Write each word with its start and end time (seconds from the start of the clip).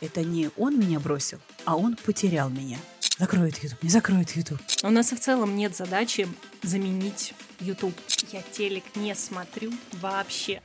Это 0.00 0.22
не 0.22 0.50
он 0.56 0.78
меня 0.78 0.98
бросил, 0.98 1.38
а 1.64 1.76
он 1.76 1.96
потерял 1.96 2.50
меня. 2.50 2.78
Закроет 3.18 3.62
YouTube, 3.62 3.82
не 3.82 3.90
закроет 3.90 4.30
YouTube. 4.32 4.60
У 4.82 4.90
нас 4.90 5.12
и 5.12 5.16
в 5.16 5.20
целом 5.20 5.54
нет 5.54 5.76
задачи 5.76 6.28
заменить 6.62 7.32
YouTube. 7.60 7.94
Я 8.32 8.42
телек 8.42 8.84
не 8.96 9.14
смотрю 9.14 9.72
вообще. 9.92 10.60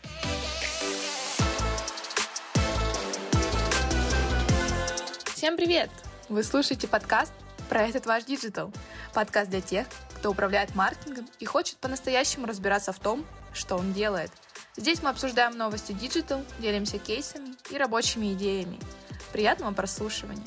Всем 5.35 5.57
привет! 5.57 5.91
Вы 6.27 6.43
слушаете 6.43 6.87
подкаст 6.87 7.31
про 7.69 7.87
этот 7.87 8.07
ваш 8.07 8.23
digital. 8.23 8.73
Подкаст 9.13 9.51
для 9.51 9.61
тех, 9.61 9.87
кто 10.15 10.31
управляет 10.31 10.75
маркетингом 10.75 11.29
и 11.39 11.45
хочет 11.45 11.77
по-настоящему 11.77 12.47
разбираться 12.47 12.91
в 12.91 12.99
том, 12.99 13.25
что 13.53 13.75
он 13.75 13.93
делает. 13.93 14.31
Здесь 14.75 15.03
мы 15.03 15.09
обсуждаем 15.09 15.55
новости 15.57 15.91
digital, 15.91 16.43
делимся 16.59 16.97
кейсами 16.97 17.55
и 17.69 17.77
рабочими 17.77 18.33
идеями. 18.33 18.79
Приятного 19.39 19.73
прослушивания! 19.73 20.43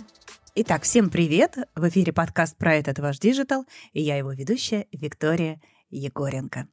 Итак, 0.55 0.83
всем 0.83 1.09
привет! 1.09 1.57
В 1.75 1.89
эфире 1.89 2.13
подкаст 2.13 2.59
про 2.59 2.75
этот 2.75 2.99
ваш 2.99 3.19
digital, 3.19 3.65
и 3.95 4.03
я 4.03 4.19
его 4.19 4.33
ведущая 4.33 4.87
Виктория 4.93 5.63
Егоренко, 5.89 6.69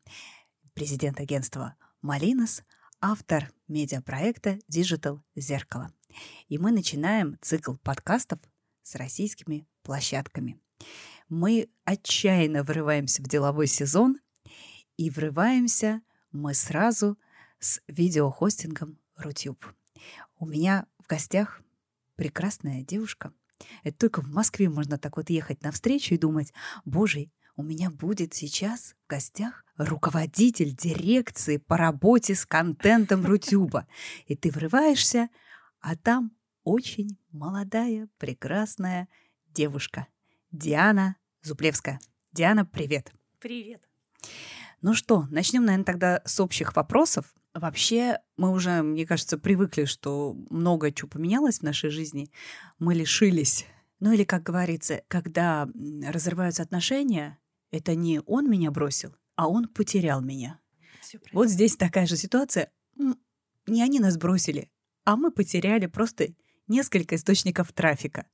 президент 0.73 1.21
агентства 1.21 1.77
Малинос, 2.01 2.63
автор 2.99 3.49
медиапроекта 3.69 4.59
Digital 4.69 5.21
Зеркало. 5.33 5.93
И 6.49 6.57
мы 6.57 6.71
начинаем 6.71 7.37
цикл 7.39 7.75
подкастов 7.75 8.39
с 8.81 8.95
российскими 8.95 9.65
площадками. 9.83 10.59
Мы 11.29 11.69
отчаянно 11.85 12.63
врываемся 12.63 13.23
в 13.23 13.27
деловой 13.27 13.67
сезон, 13.67 14.19
и 14.97 15.09
врываемся 15.09 16.01
мы 16.33 16.53
сразу 16.53 17.17
с 17.59 17.79
видеохостингом 17.87 18.99
Рутюб. 19.15 19.65
У 20.37 20.45
меня 20.45 20.85
в 20.97 21.07
гостях 21.07 21.61
прекрасная 22.19 22.83
девушка. 22.83 23.31
Это 23.81 23.97
только 23.97 24.21
в 24.21 24.27
Москве 24.27 24.67
можно 24.67 24.97
так 24.97 25.15
вот 25.15 25.29
ехать 25.29 25.63
навстречу 25.63 26.15
и 26.15 26.17
думать, 26.17 26.51
боже, 26.83 27.31
у 27.55 27.63
меня 27.63 27.89
будет 27.89 28.33
сейчас 28.33 28.93
в 29.05 29.09
гостях 29.09 29.63
руководитель 29.77 30.75
дирекции 30.75 31.55
по 31.55 31.77
работе 31.77 32.35
с 32.35 32.45
контентом 32.45 33.25
Рутюба. 33.25 33.87
И 34.25 34.35
ты 34.35 34.51
врываешься, 34.51 35.29
а 35.79 35.95
там 35.95 36.33
очень 36.65 37.17
молодая, 37.31 38.09
прекрасная 38.17 39.07
девушка. 39.47 40.07
Диана 40.51 41.15
Зуплевская. 41.41 42.01
Диана, 42.33 42.65
привет. 42.65 43.13
Привет. 43.39 43.87
Ну 44.81 44.93
что, 44.93 45.25
начнем, 45.31 45.63
наверное, 45.63 45.85
тогда 45.85 46.21
с 46.25 46.37
общих 46.41 46.75
вопросов. 46.75 47.33
Вообще, 47.53 48.19
мы 48.37 48.51
уже, 48.51 48.83
мне 48.83 49.05
кажется, 49.05 49.37
привыкли, 49.37 49.85
что 49.85 50.35
много 50.49 50.91
чего 50.91 51.09
поменялось 51.09 51.59
в 51.59 51.63
нашей 51.63 51.89
жизни. 51.89 52.31
Мы 52.77 52.93
лишились. 52.93 53.65
Ну 53.99 54.11
или, 54.11 54.23
как 54.23 54.43
говорится, 54.43 55.01
когда 55.07 55.67
разрываются 56.05 56.63
отношения, 56.63 57.39
это 57.71 57.95
не 57.95 58.21
он 58.25 58.49
меня 58.49 58.71
бросил, 58.71 59.15
а 59.35 59.49
он 59.49 59.67
потерял 59.67 60.21
меня. 60.21 60.59
Вот 61.33 61.49
здесь 61.49 61.75
такая 61.75 62.05
же 62.05 62.17
ситуация. 62.17 62.71
Не 63.67 63.83
они 63.83 63.99
нас 63.99 64.17
бросили, 64.17 64.69
а 65.05 65.15
мы 65.15 65.31
потеряли 65.31 65.87
просто 65.87 66.27
несколько 66.67 67.15
источников 67.15 67.73
трафика. 67.73 68.27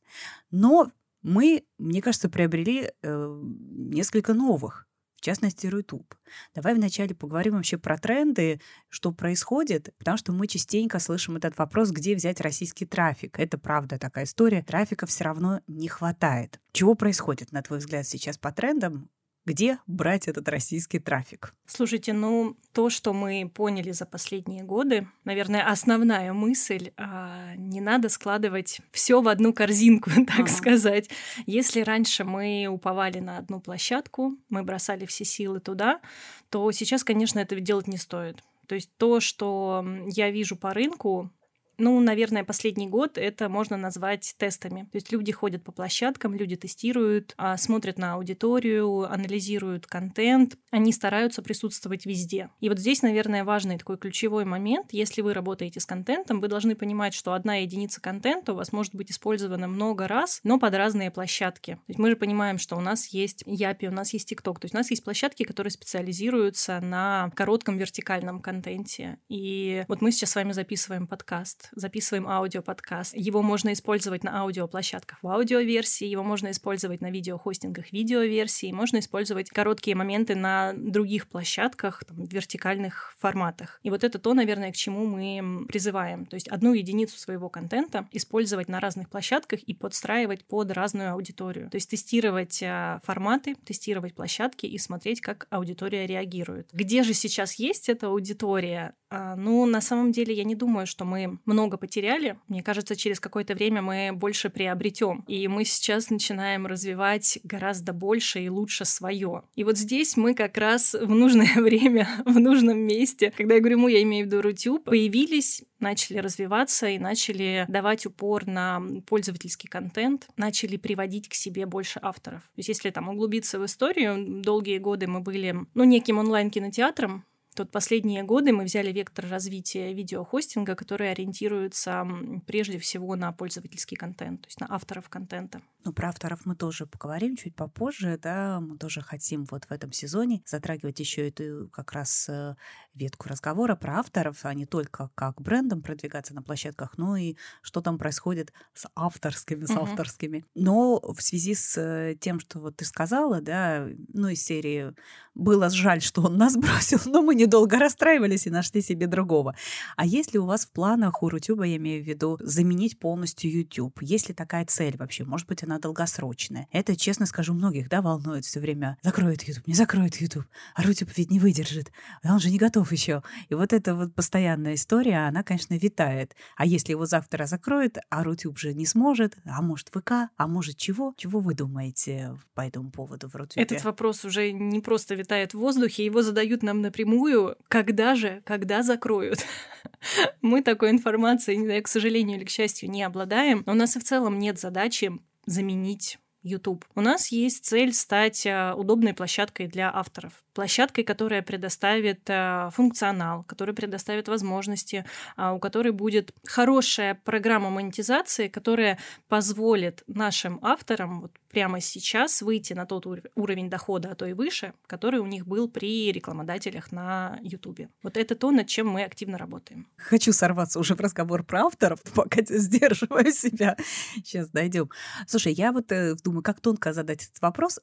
Но 0.51 0.91
мы, 1.21 1.65
мне 1.77 2.01
кажется, 2.01 2.29
приобрели 2.29 2.91
э, 3.01 3.41
несколько 3.41 4.33
новых 4.33 4.87
частности, 5.25 5.65
YouTube. 5.65 6.15
Давай 6.53 6.73
вначале 6.73 7.15
поговорим 7.15 7.53
вообще 7.53 7.77
про 7.77 7.97
тренды, 7.97 8.61
что 8.89 9.11
происходит, 9.11 9.93
потому 9.97 10.17
что 10.17 10.31
мы 10.31 10.47
частенько 10.47 10.99
слышим 10.99 11.35
этот 11.37 11.57
вопрос, 11.57 11.91
где 11.91 12.15
взять 12.15 12.41
российский 12.41 12.85
трафик. 12.85 13.39
Это 13.39 13.57
правда 13.57 13.97
такая 13.97 14.25
история. 14.25 14.63
Трафика 14.63 15.05
все 15.05 15.23
равно 15.23 15.61
не 15.67 15.87
хватает. 15.87 16.59
Чего 16.71 16.95
происходит, 16.95 17.51
на 17.51 17.61
твой 17.61 17.79
взгляд, 17.79 18.07
сейчас 18.07 18.37
по 18.37 18.51
трендам? 18.51 19.09
Где 19.45 19.79
брать 19.87 20.27
этот 20.27 20.49
российский 20.49 20.99
трафик? 20.99 21.53
Слушайте, 21.65 22.13
ну 22.13 22.57
то, 22.73 22.89
что 22.89 23.13
мы 23.13 23.49
поняли 23.53 23.91
за 23.91 24.05
последние 24.05 24.63
годы, 24.63 25.07
наверное, 25.23 25.69
основная 25.69 26.33
мысль, 26.33 26.91
а, 26.97 27.55
не 27.55 27.79
надо 27.79 28.09
складывать 28.09 28.81
все 28.91 29.21
в 29.21 29.27
одну 29.27 29.53
корзинку, 29.53 30.09
так 30.27 30.39
ага. 30.39 30.47
сказать. 30.47 31.09
Если 31.45 31.81
раньше 31.81 32.23
мы 32.23 32.67
уповали 32.69 33.19
на 33.19 33.37
одну 33.37 33.59
площадку, 33.59 34.35
мы 34.49 34.63
бросали 34.63 35.05
все 35.05 35.25
силы 35.25 35.59
туда, 35.59 36.01
то 36.49 36.71
сейчас, 36.71 37.03
конечно, 37.03 37.39
это 37.39 37.59
делать 37.59 37.87
не 37.87 37.97
стоит. 37.97 38.43
То 38.67 38.75
есть 38.75 38.89
то, 38.97 39.19
что 39.19 39.85
я 40.07 40.31
вижу 40.31 40.55
по 40.55 40.73
рынку, 40.73 41.29
ну, 41.77 41.99
наверное, 41.99 42.43
последний 42.43 42.87
год 42.87 43.17
это 43.17 43.49
можно 43.49 43.77
назвать 43.77 44.35
тестами. 44.37 44.87
То 44.91 44.97
есть 44.97 45.11
люди 45.11 45.31
ходят 45.31 45.63
по 45.63 45.71
площадкам, 45.71 46.33
люди 46.35 46.55
тестируют, 46.55 47.33
а, 47.37 47.57
смотрят 47.57 47.97
на 47.97 48.13
аудиторию, 48.13 49.11
анализируют 49.11 49.87
контент, 49.87 50.57
они 50.71 50.91
стараются 50.91 51.41
присутствовать 51.41 52.05
везде. 52.05 52.49
И 52.59 52.69
вот 52.69 52.79
здесь, 52.79 53.01
наверное, 53.01 53.43
важный 53.43 53.77
такой 53.77 53.97
ключевой 53.97 54.45
момент. 54.45 54.87
Если 54.91 55.21
вы 55.21 55.33
работаете 55.33 55.79
с 55.79 55.85
контентом, 55.85 56.39
вы 56.39 56.47
должны 56.47 56.75
понимать, 56.75 57.13
что 57.13 57.33
одна 57.33 57.57
единица 57.57 58.01
контента 58.01 58.53
у 58.53 58.55
вас 58.55 58.71
может 58.71 58.95
быть 58.95 59.11
использована 59.11 59.67
много 59.67 60.07
раз, 60.07 60.39
но 60.43 60.59
под 60.59 60.73
разные 60.75 61.11
площадки. 61.11 61.73
То 61.73 61.89
есть 61.89 61.99
мы 61.99 62.09
же 62.09 62.15
понимаем, 62.15 62.57
что 62.57 62.75
у 62.75 62.81
нас 62.81 63.07
есть 63.07 63.43
Япи, 63.45 63.87
у 63.87 63.91
нас 63.91 64.13
есть 64.13 64.29
ТикТок, 64.29 64.59
то 64.59 64.65
есть 64.65 64.75
у 64.75 64.77
нас 64.77 64.89
есть 64.89 65.03
площадки, 65.03 65.43
которые 65.43 65.71
специализируются 65.71 66.79
на 66.79 67.31
коротком 67.35 67.77
вертикальном 67.77 68.41
контенте. 68.41 69.17
И 69.29 69.85
вот 69.87 70.01
мы 70.01 70.11
сейчас 70.11 70.31
с 70.31 70.35
вами 70.35 70.51
записываем 70.51 71.07
подкаст 71.07 71.64
записываем 71.73 72.27
аудиоподкаст. 72.27 73.15
Его 73.15 73.41
можно 73.41 73.73
использовать 73.73 74.23
на 74.23 74.41
аудиоплощадках 74.41 75.19
в 75.21 75.27
аудиоверсии, 75.27 76.07
его 76.07 76.23
можно 76.23 76.51
использовать 76.51 77.01
на 77.01 77.11
видеохостингах 77.11 77.91
видеоверсии, 77.91 78.71
можно 78.71 78.99
использовать 78.99 79.49
короткие 79.49 79.95
моменты 79.95 80.35
на 80.35 80.73
других 80.75 81.27
площадках, 81.27 82.03
там, 82.05 82.25
вертикальных 82.25 83.13
форматах. 83.17 83.79
И 83.83 83.89
вот 83.89 84.03
это 84.03 84.19
то, 84.19 84.33
наверное, 84.33 84.71
к 84.71 84.75
чему 84.75 85.05
мы 85.05 85.65
призываем. 85.67 86.25
То 86.25 86.35
есть 86.35 86.47
одну 86.47 86.73
единицу 86.73 87.17
своего 87.17 87.49
контента 87.49 88.07
использовать 88.11 88.67
на 88.67 88.79
разных 88.79 89.09
площадках 89.09 89.61
и 89.61 89.73
подстраивать 89.73 90.45
под 90.45 90.71
разную 90.71 91.11
аудиторию. 91.11 91.69
То 91.69 91.75
есть 91.75 91.89
тестировать 91.89 92.61
а, 92.63 92.99
форматы, 93.03 93.55
тестировать 93.55 94.15
площадки 94.15 94.65
и 94.65 94.77
смотреть, 94.77 95.21
как 95.21 95.47
аудитория 95.49 96.05
реагирует. 96.05 96.69
Где 96.73 97.03
же 97.03 97.13
сейчас 97.13 97.55
есть 97.55 97.89
эта 97.89 98.07
аудитория? 98.07 98.93
А, 99.15 99.35
ну, 99.37 99.65
на 99.65 99.79
самом 99.79 100.11
деле, 100.11 100.33
я 100.33 100.43
не 100.43 100.55
думаю, 100.55 100.85
что 100.85 101.05
мы 101.05 101.39
много 101.45 101.77
потеряли. 101.77 102.37
Мне 102.49 102.61
кажется, 102.61 102.97
через 102.97 103.21
какое-то 103.21 103.53
время 103.53 103.81
мы 103.81 104.11
больше 104.13 104.49
приобретем. 104.49 105.23
И 105.27 105.47
мы 105.47 105.63
сейчас 105.63 106.09
начинаем 106.09 106.67
развивать 106.67 107.39
гораздо 107.43 107.93
больше 107.93 108.41
и 108.41 108.49
лучше 108.49 108.83
свое. 108.83 109.43
И 109.55 109.63
вот 109.63 109.77
здесь 109.77 110.17
мы 110.17 110.33
как 110.33 110.57
раз 110.57 110.93
в 110.93 111.09
нужное 111.09 111.53
время, 111.55 112.09
в 112.25 112.39
нужном 112.39 112.77
месте, 112.79 113.31
когда 113.37 113.55
я 113.55 113.61
говорю 113.61 113.79
мы, 113.79 113.91
я 113.91 114.03
имею 114.03 114.25
в 114.25 114.27
виду 114.27 114.41
Рутюб, 114.41 114.83
появились 114.83 115.63
начали 115.79 116.17
развиваться 116.17 116.87
и 116.87 116.97
начали 116.97 117.65
давать 117.67 118.05
упор 118.05 118.47
на 118.47 118.81
пользовательский 119.05 119.69
контент, 119.69 120.27
начали 120.35 120.77
приводить 120.77 121.29
к 121.29 121.33
себе 121.33 121.65
больше 121.65 121.99
авторов. 122.01 122.41
То 122.41 122.57
есть 122.57 122.69
если 122.69 122.89
там 122.89 123.09
углубиться 123.09 123.59
в 123.59 123.65
историю, 123.65 124.41
долгие 124.41 124.79
годы 124.79 125.05
мы 125.05 125.19
были, 125.19 125.55
ну, 125.73 125.83
неким 125.83 126.17
онлайн-кинотеатром, 126.17 127.23
Тут 127.55 127.71
последние 127.71 128.23
годы 128.23 128.51
мы 128.51 128.65
взяли 128.65 128.91
вектор 128.91 129.29
развития 129.29 129.93
видеохостинга, 129.93 130.75
который 130.75 131.09
ориентируется 131.09 132.05
прежде 132.45 132.79
всего 132.79 133.15
на 133.15 133.31
пользовательский 133.31 133.95
контент, 133.95 134.41
то 134.41 134.47
есть 134.47 134.59
на 134.59 134.67
авторов 134.69 135.07
контента. 135.07 135.61
Ну, 135.85 135.93
про 135.93 136.09
авторов 136.09 136.45
мы 136.45 136.55
тоже 136.57 136.85
поговорим 136.85 137.37
чуть 137.37 137.55
попозже, 137.55 138.19
да, 138.21 138.59
мы 138.59 138.77
тоже 138.77 138.99
хотим 139.01 139.45
вот 139.45 139.63
в 139.65 139.71
этом 139.71 139.93
сезоне 139.93 140.41
затрагивать 140.45 140.99
еще 140.99 141.29
эту 141.29 141.69
как 141.71 141.93
раз 141.93 142.27
э, 142.27 142.55
ветку 142.95 143.29
разговора 143.29 143.75
про 143.75 143.99
авторов, 143.99 144.39
а 144.43 144.53
не 144.53 144.65
только 144.65 145.09
как 145.15 145.41
брендом 145.41 145.81
продвигаться 145.81 146.33
на 146.33 146.41
площадках, 146.41 146.97
но 146.97 147.17
и 147.17 147.35
что 147.61 147.81
там 147.81 147.97
происходит 147.97 148.53
с 148.73 148.87
авторскими, 148.95 149.65
с 149.65 149.71
uh-huh. 149.71 149.83
авторскими. 149.83 150.45
Но 150.55 150.99
в 150.99 151.21
связи 151.21 151.55
с 151.55 151.77
э, 151.77 152.15
тем, 152.19 152.39
что 152.39 152.59
вот 152.59 152.77
ты 152.77 152.85
сказала, 152.85 153.41
да, 153.41 153.87
ну, 154.13 154.29
из 154.29 154.43
серии 154.43 154.93
«Было 155.33 155.69
жаль, 155.69 156.01
что 156.01 156.23
он 156.23 156.37
нас 156.37 156.55
бросил, 156.57 156.99
но 157.05 157.21
мы 157.21 157.35
недолго 157.35 157.77
расстраивались 157.77 158.47
и 158.47 158.49
нашли 158.49 158.81
себе 158.81 159.07
другого». 159.07 159.55
А 159.97 160.05
если 160.05 160.37
у 160.37 160.45
вас 160.45 160.65
в 160.65 160.71
планах 160.71 161.21
у 161.21 161.29
Рутюба, 161.29 161.65
я 161.65 161.75
имею 161.77 162.03
в 162.03 162.07
виду, 162.07 162.37
заменить 162.41 162.99
полностью 162.99 163.51
YouTube? 163.51 164.01
Есть 164.01 164.29
ли 164.29 164.33
такая 164.33 164.65
цель 164.65 164.97
вообще? 164.97 165.25
Может 165.25 165.47
быть, 165.47 165.63
она 165.63 165.79
долгосрочная. 165.79 166.67
Это, 166.71 166.95
честно 166.95 167.25
скажу, 167.25 167.53
многих, 167.53 167.89
да, 167.89 168.01
волнует 168.01 168.45
все 168.45 168.59
время. 168.59 168.97
Закроет 169.01 169.43
YouTube, 169.43 169.67
не 169.67 169.73
закроет 169.73 170.15
YouTube. 170.15 170.45
А 170.73 170.83
Рутюб 170.83 171.09
ведь 171.15 171.31
не 171.31 171.39
выдержит. 171.39 171.91
А 172.23 172.33
он 172.33 172.39
же 172.39 172.49
не 172.49 172.57
готов 172.57 172.84
еще. 172.91 173.23
И 173.49 173.55
вот 173.55 173.73
эта 173.73 173.95
вот 173.95 174.13
постоянная 174.13 174.75
история, 174.75 175.27
она, 175.27 175.43
конечно, 175.43 175.75
витает. 175.75 176.35
А 176.55 176.65
если 176.65 176.91
его 176.91 177.05
завтра 177.05 177.45
закроют, 177.45 177.97
а 178.09 178.23
Рутюб 178.23 178.57
же 178.57 178.73
не 178.73 178.85
сможет, 178.85 179.37
а 179.45 179.61
может 179.61 179.89
ВК, 179.89 180.29
а 180.35 180.47
может 180.47 180.77
чего? 180.77 181.13
Чего 181.17 181.39
вы 181.39 181.53
думаете 181.53 182.37
по 182.53 182.61
этому 182.61 182.91
поводу 182.91 183.27
в 183.29 183.35
Рутюбе? 183.35 183.63
Этот 183.63 183.83
вопрос 183.83 184.25
уже 184.25 184.51
не 184.51 184.79
просто 184.79 185.15
витает 185.15 185.53
в 185.53 185.59
воздухе, 185.59 186.05
его 186.05 186.21
задают 186.21 186.63
нам 186.63 186.81
напрямую, 186.81 187.57
когда 187.67 188.15
же, 188.15 188.41
когда 188.45 188.83
закроют? 188.83 189.45
Мы 190.41 190.61
такой 190.61 190.91
информацией, 190.91 191.81
к 191.81 191.87
сожалению 191.87 192.37
или 192.37 192.45
к 192.45 192.49
счастью, 192.49 192.89
не 192.89 193.03
обладаем. 193.03 193.63
Но 193.65 193.73
у 193.73 193.75
нас 193.75 193.95
и 193.95 193.99
в 193.99 194.03
целом 194.03 194.39
нет 194.39 194.59
задачи 194.59 195.11
заменить 195.45 196.19
YouTube. 196.45 196.85
У 196.93 197.01
нас 197.01 197.31
есть 197.31 197.65
цель 197.65 197.91
стать 197.91 198.45
э, 198.45 198.73
удобной 198.73 199.13
площадкой 199.13 199.65
для 199.67 199.91
авторов. 199.93 200.43
Площадкой, 200.53 201.03
которая 201.03 201.41
предоставит 201.41 202.21
э, 202.27 202.69
функционал, 202.71 203.43
которая 203.43 203.75
предоставит 203.75 204.27
возможности, 204.27 205.05
а, 205.35 205.53
у 205.53 205.59
которой 205.59 205.91
будет 205.91 206.31
хорошая 206.45 207.15
программа 207.15 207.71
монетизации, 207.71 208.47
которая 208.47 208.99
позволит 209.27 210.03
нашим 210.07 210.59
авторам 210.61 211.31
прямо 211.55 211.79
сейчас 211.79 212.41
выйти 212.41 212.73
на 212.73 212.85
тот 212.85 213.07
уровень 213.35 213.69
дохода, 213.69 214.09
а 214.11 214.15
то 214.15 214.25
и 214.25 214.33
выше, 214.33 214.73
который 214.87 215.21
у 215.21 215.25
них 215.25 215.47
был 215.47 215.69
при 215.69 216.11
рекламодателях 216.11 216.91
на 216.91 217.39
YouTube. 217.41 217.87
Вот 218.03 218.17
это 218.17 218.35
то, 218.35 218.51
над 218.51 218.67
чем 218.67 218.89
мы 218.89 219.05
активно 219.05 219.37
работаем. 219.37 219.87
Хочу 219.95 220.33
сорваться 220.33 220.79
уже 220.79 220.95
в 220.95 220.99
разговор 220.99 221.45
про 221.45 221.61
авторов, 221.61 222.01
пока 222.13 222.41
сдерживаю 222.43 223.31
себя. 223.31 223.77
Сейчас 224.15 224.49
дойдем. 224.49 224.89
Слушай, 225.27 225.53
я 225.53 225.71
вот 225.71 225.93
э, 225.93 226.15
думаю, 226.25 226.43
как 226.43 226.59
тонко 226.59 226.91
задать 226.91 227.23
этот 227.23 227.41
вопрос, 227.41 227.79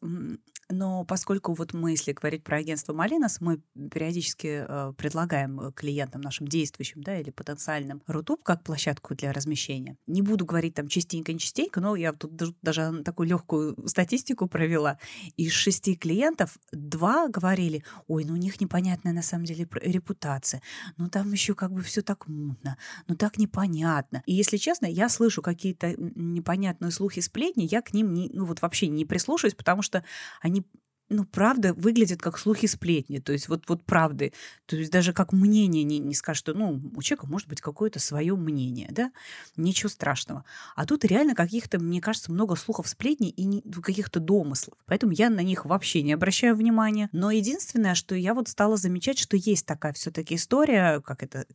но 0.73 1.05
поскольку 1.05 1.53
вот 1.55 1.75
мы, 1.75 1.93
если 1.93 2.13
говорить 2.13 2.45
про 2.45 2.57
агентство 2.57 2.93
Малинос, 2.93 3.41
мы 3.41 3.61
периодически 3.91 4.65
э, 4.67 4.93
предлагаем 4.97 5.73
клиентам 5.73 6.21
нашим 6.23 6.49
действующим, 6.49 7.03
да, 7.03 7.19
или 7.19 7.31
потенциальным 7.31 8.03
Рутуб 8.07 8.43
как 8.43 8.65
площадку 8.65 9.15
для 9.15 9.33
размещения. 9.33 9.97
Не 10.07 10.23
буду 10.23 10.47
говорить 10.47 10.75
там 10.75 10.89
частенько, 10.89 11.33
не 11.33 11.39
частенько, 11.39 11.81
но 11.81 11.95
я 11.95 12.13
тут 12.13 12.33
даже 12.63 13.03
такую 13.03 13.29
легкую 13.29 13.62
статистику 13.87 14.49
провела. 14.49 14.99
Из 15.37 15.53
шести 15.53 15.97
клиентов 15.97 16.57
два 16.73 17.29
говорили, 17.29 17.85
ой, 18.07 18.25
ну 18.25 18.35
у 18.35 18.37
них 18.37 18.61
непонятная 18.61 19.13
на 19.13 19.23
самом 19.23 19.45
деле 19.45 19.69
репутация, 19.83 20.63
ну 20.97 21.09
там 21.09 21.33
еще 21.33 21.55
как 21.55 21.73
бы 21.73 21.83
все 21.83 22.03
так 22.03 22.29
мутно, 22.29 22.77
ну 23.09 23.15
так 23.15 23.39
непонятно. 23.39 24.23
И 24.27 24.35
если 24.35 24.57
честно, 24.57 24.87
я 24.87 25.09
слышу 25.09 25.43
какие-то 25.43 25.95
непонятные 25.97 26.91
слухи, 26.91 27.21
сплетни, 27.21 27.69
я 27.71 27.83
к 27.83 27.95
ним 27.95 28.13
не, 28.13 28.31
ну 28.33 28.45
вот 28.45 28.63
вообще 28.63 28.89
не 28.89 29.05
прислушаюсь, 29.05 29.55
потому 29.55 29.83
что 29.83 30.05
они 30.41 30.65
ну, 31.13 31.25
правда, 31.25 31.75
выглядят 31.75 32.21
как 32.21 32.39
слухи 32.39 32.67
сплетни. 32.67 33.19
То 33.19 33.33
есть 33.33 33.49
вот, 33.49 33.65
вот 33.69 33.85
правды. 33.85 34.33
То 34.67 34.77
есть 34.77 34.91
даже 34.91 35.13
как 35.13 35.33
мнение 35.33 35.85
не, 35.85 35.99
не 35.99 36.15
скажет, 36.15 36.41
что, 36.41 36.55
ну, 36.55 36.81
у 36.97 37.03
человека 37.03 37.27
может 37.27 37.49
быть 37.49 37.61
какое-то 37.61 38.01
свое 38.01 38.35
мнение, 38.35 38.89
да? 38.91 39.13
Ничего 39.57 39.89
страшного. 39.89 40.45
А 40.75 40.87
тут 40.87 41.05
реально 41.05 41.35
каких-то, 41.35 41.79
мне 41.79 42.01
кажется, 42.01 42.33
много 42.33 42.57
слухов 42.57 42.89
сплетни 42.89 43.31
и 43.31 43.45
не, 43.45 43.63
каких-то 43.63 44.21
домыслов. 44.21 44.79
Поэтому 44.87 45.13
я 45.13 45.31
на 45.31 45.41
них 45.41 45.65
вообще 45.65 46.03
не 46.03 46.13
обращаю 46.13 46.57
внимания. 46.57 47.09
Но 47.13 47.31
единственное, 47.31 47.95
что 47.95 48.15
я 48.15 48.35
вот 48.35 48.49
стала 48.49 48.77
замечать, 48.77 49.19
что 49.19 49.37
есть 49.37 49.67
такая 49.67 49.93
все-таки 49.93 50.37
история, 50.37 51.01
как 51.01 51.23
это, 51.23 51.47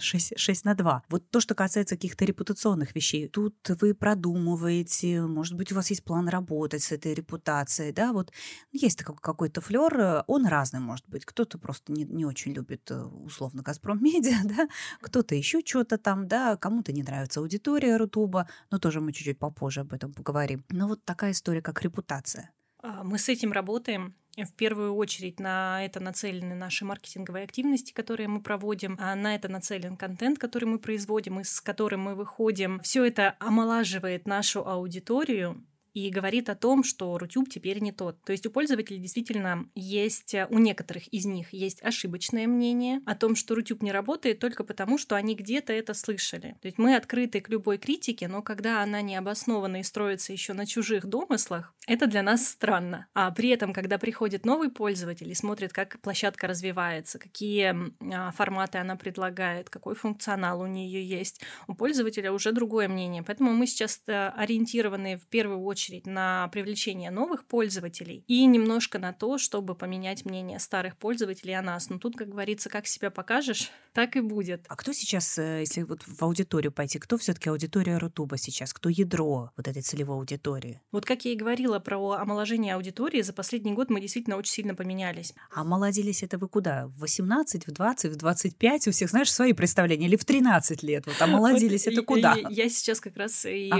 6, 0.00 0.38
6 0.38 0.64
на 0.64 0.74
2. 0.74 1.02
Вот 1.08 1.30
то, 1.30 1.40
что 1.40 1.54
касается 1.54 1.96
каких-то 1.96 2.24
репутационных 2.24 2.94
вещей. 2.94 3.28
Тут 3.28 3.54
вы 3.80 3.94
продумываете, 3.94 5.22
может 5.22 5.54
быть, 5.54 5.72
у 5.72 5.74
вас 5.74 5.90
есть 5.90 6.04
план 6.04 6.28
работать 6.28 6.82
с 6.82 6.92
этой 6.92 7.14
репутацией, 7.14 7.92
да, 7.92 8.12
вот 8.12 8.32
есть 8.72 9.05
какой-то 9.14 9.60
флер, 9.60 9.98
э, 9.98 10.24
он 10.26 10.46
разный 10.46 10.80
может 10.80 11.08
быть. 11.08 11.24
Кто-то 11.24 11.58
просто 11.58 11.92
не, 11.92 12.04
не 12.04 12.24
очень 12.24 12.52
любит 12.52 12.90
э, 12.90 13.02
условно 13.02 13.62
Газпром 13.62 14.02
Медиа, 14.02 14.38
да, 14.44 14.68
кто-то 15.00 15.34
еще 15.34 15.60
что-то 15.64 15.98
там, 15.98 16.28
да, 16.28 16.56
кому-то 16.56 16.92
не 16.92 17.02
нравится 17.02 17.40
аудитория 17.40 17.96
Рутуба, 17.96 18.48
но 18.70 18.78
тоже 18.78 19.00
мы 19.00 19.12
чуть-чуть 19.12 19.38
попозже 19.38 19.80
об 19.80 19.92
этом 19.92 20.12
поговорим. 20.12 20.64
Но 20.70 20.88
вот 20.88 21.04
такая 21.04 21.32
история, 21.32 21.62
как 21.62 21.82
репутация. 21.82 22.50
А, 22.82 23.02
мы 23.02 23.18
с 23.18 23.28
этим 23.28 23.52
работаем. 23.52 24.14
В 24.36 24.52
первую 24.52 24.94
очередь 24.94 25.40
на 25.40 25.82
это 25.82 25.98
нацелены 25.98 26.54
наши 26.54 26.84
маркетинговые 26.84 27.44
активности, 27.44 27.92
которые 27.92 28.28
мы 28.28 28.42
проводим, 28.42 28.98
а 29.00 29.14
на 29.14 29.34
это 29.34 29.48
нацелен 29.48 29.96
контент, 29.96 30.38
который 30.38 30.66
мы 30.66 30.78
производим 30.78 31.40
и 31.40 31.44
с 31.44 31.62
которым 31.62 32.02
мы 32.02 32.14
выходим. 32.14 32.78
Все 32.80 33.04
это 33.04 33.34
омолаживает 33.40 34.26
нашу 34.26 34.66
аудиторию, 34.66 35.64
и 35.96 36.10
говорит 36.10 36.50
о 36.50 36.54
том, 36.54 36.84
что 36.84 37.16
Рутюб 37.16 37.48
теперь 37.48 37.78
не 37.78 37.90
тот. 37.90 38.22
То 38.22 38.32
есть 38.32 38.44
у 38.44 38.50
пользователей 38.50 38.98
действительно 38.98 39.66
есть, 39.74 40.34
э, 40.34 40.46
у 40.50 40.58
некоторых 40.58 41.08
из 41.08 41.24
них 41.24 41.54
есть 41.54 41.82
ошибочное 41.82 42.46
мнение 42.46 43.00
о 43.06 43.14
том, 43.14 43.34
что 43.34 43.54
Рутюб 43.54 43.80
не 43.80 43.92
работает 43.92 44.38
только 44.38 44.62
потому, 44.62 44.98
что 44.98 45.16
они 45.16 45.34
где-то 45.34 45.72
это 45.72 45.94
слышали. 45.94 46.58
То 46.60 46.66
есть 46.66 46.76
мы 46.76 46.96
открыты 46.96 47.40
к 47.40 47.48
любой 47.48 47.78
критике, 47.78 48.28
но 48.28 48.42
когда 48.42 48.82
она 48.82 49.00
не 49.00 49.16
обоснована 49.16 49.80
и 49.80 49.82
строится 49.82 50.34
еще 50.34 50.52
на 50.52 50.66
чужих 50.66 51.06
домыслах, 51.06 51.72
это 51.86 52.06
для 52.06 52.22
нас 52.22 52.46
странно. 52.46 53.06
А 53.14 53.30
при 53.30 53.48
этом, 53.48 53.72
когда 53.72 53.96
приходит 53.96 54.44
новый 54.44 54.70
пользователь 54.70 55.30
и 55.30 55.34
смотрит, 55.34 55.72
как 55.72 55.98
площадка 56.02 56.46
развивается, 56.46 57.18
какие 57.18 57.74
а, 58.12 58.32
форматы 58.32 58.76
она 58.76 58.96
предлагает, 58.96 59.70
какой 59.70 59.94
функционал 59.94 60.60
у 60.60 60.66
нее 60.66 61.02
есть, 61.02 61.40
у 61.68 61.74
пользователя 61.74 62.32
уже 62.32 62.52
другое 62.52 62.86
мнение. 62.86 63.22
Поэтому 63.22 63.54
мы 63.54 63.66
сейчас 63.66 64.02
э, 64.08 64.28
ориентированы 64.36 65.16
в 65.16 65.26
первую 65.28 65.62
очередь 65.62 65.85
очередь 65.86 66.06
на 66.06 66.48
привлечение 66.48 67.10
новых 67.10 67.44
пользователей 67.44 68.24
и 68.26 68.44
немножко 68.46 68.98
на 68.98 69.12
то, 69.12 69.38
чтобы 69.38 69.74
поменять 69.74 70.24
мнение 70.24 70.58
старых 70.58 70.96
пользователей 70.96 71.54
о 71.54 71.62
нас. 71.62 71.90
Но 71.90 71.98
тут, 71.98 72.16
как 72.16 72.28
говорится, 72.28 72.68
как 72.68 72.86
себя 72.86 73.10
покажешь, 73.10 73.70
так 73.92 74.16
и 74.16 74.20
будет. 74.20 74.66
А 74.68 74.76
кто 74.76 74.92
сейчас, 74.92 75.38
э, 75.38 75.60
если 75.60 75.82
вот 75.82 76.02
в 76.06 76.22
аудиторию 76.22 76.72
пойти, 76.72 76.98
кто 76.98 77.16
все-таки 77.16 77.48
аудитория 77.50 77.98
Рутуба 77.98 78.36
сейчас? 78.36 78.72
Кто 78.72 78.88
ядро 78.88 79.50
вот 79.56 79.68
этой 79.68 79.82
целевой 79.82 80.16
аудитории? 80.16 80.80
Вот 80.92 81.06
как 81.06 81.24
я 81.24 81.32
и 81.32 81.36
говорила 81.36 81.78
про 81.78 82.12
омоложение 82.12 82.74
аудитории, 82.74 83.22
за 83.22 83.32
последний 83.32 83.72
год 83.72 83.90
мы 83.90 84.00
действительно 84.00 84.36
очень 84.36 84.52
сильно 84.52 84.74
поменялись. 84.74 85.34
А 85.54 85.60
омолодились 85.60 86.22
это 86.22 86.36
вы 86.36 86.48
куда? 86.48 86.88
В 86.88 87.00
18, 87.00 87.66
в 87.66 87.70
20, 87.70 88.12
в 88.12 88.16
25? 88.16 88.88
У 88.88 88.90
всех, 88.90 89.10
знаешь, 89.10 89.32
свои 89.32 89.52
представления? 89.52 90.06
Или 90.06 90.16
в 90.16 90.24
13 90.24 90.82
лет? 90.82 91.06
Вот 91.06 91.20
омолодились 91.22 91.86
это 91.86 92.02
куда? 92.02 92.36
Я 92.50 92.68
сейчас 92.68 93.00
как 93.00 93.16
раз 93.16 93.46
и 93.46 93.70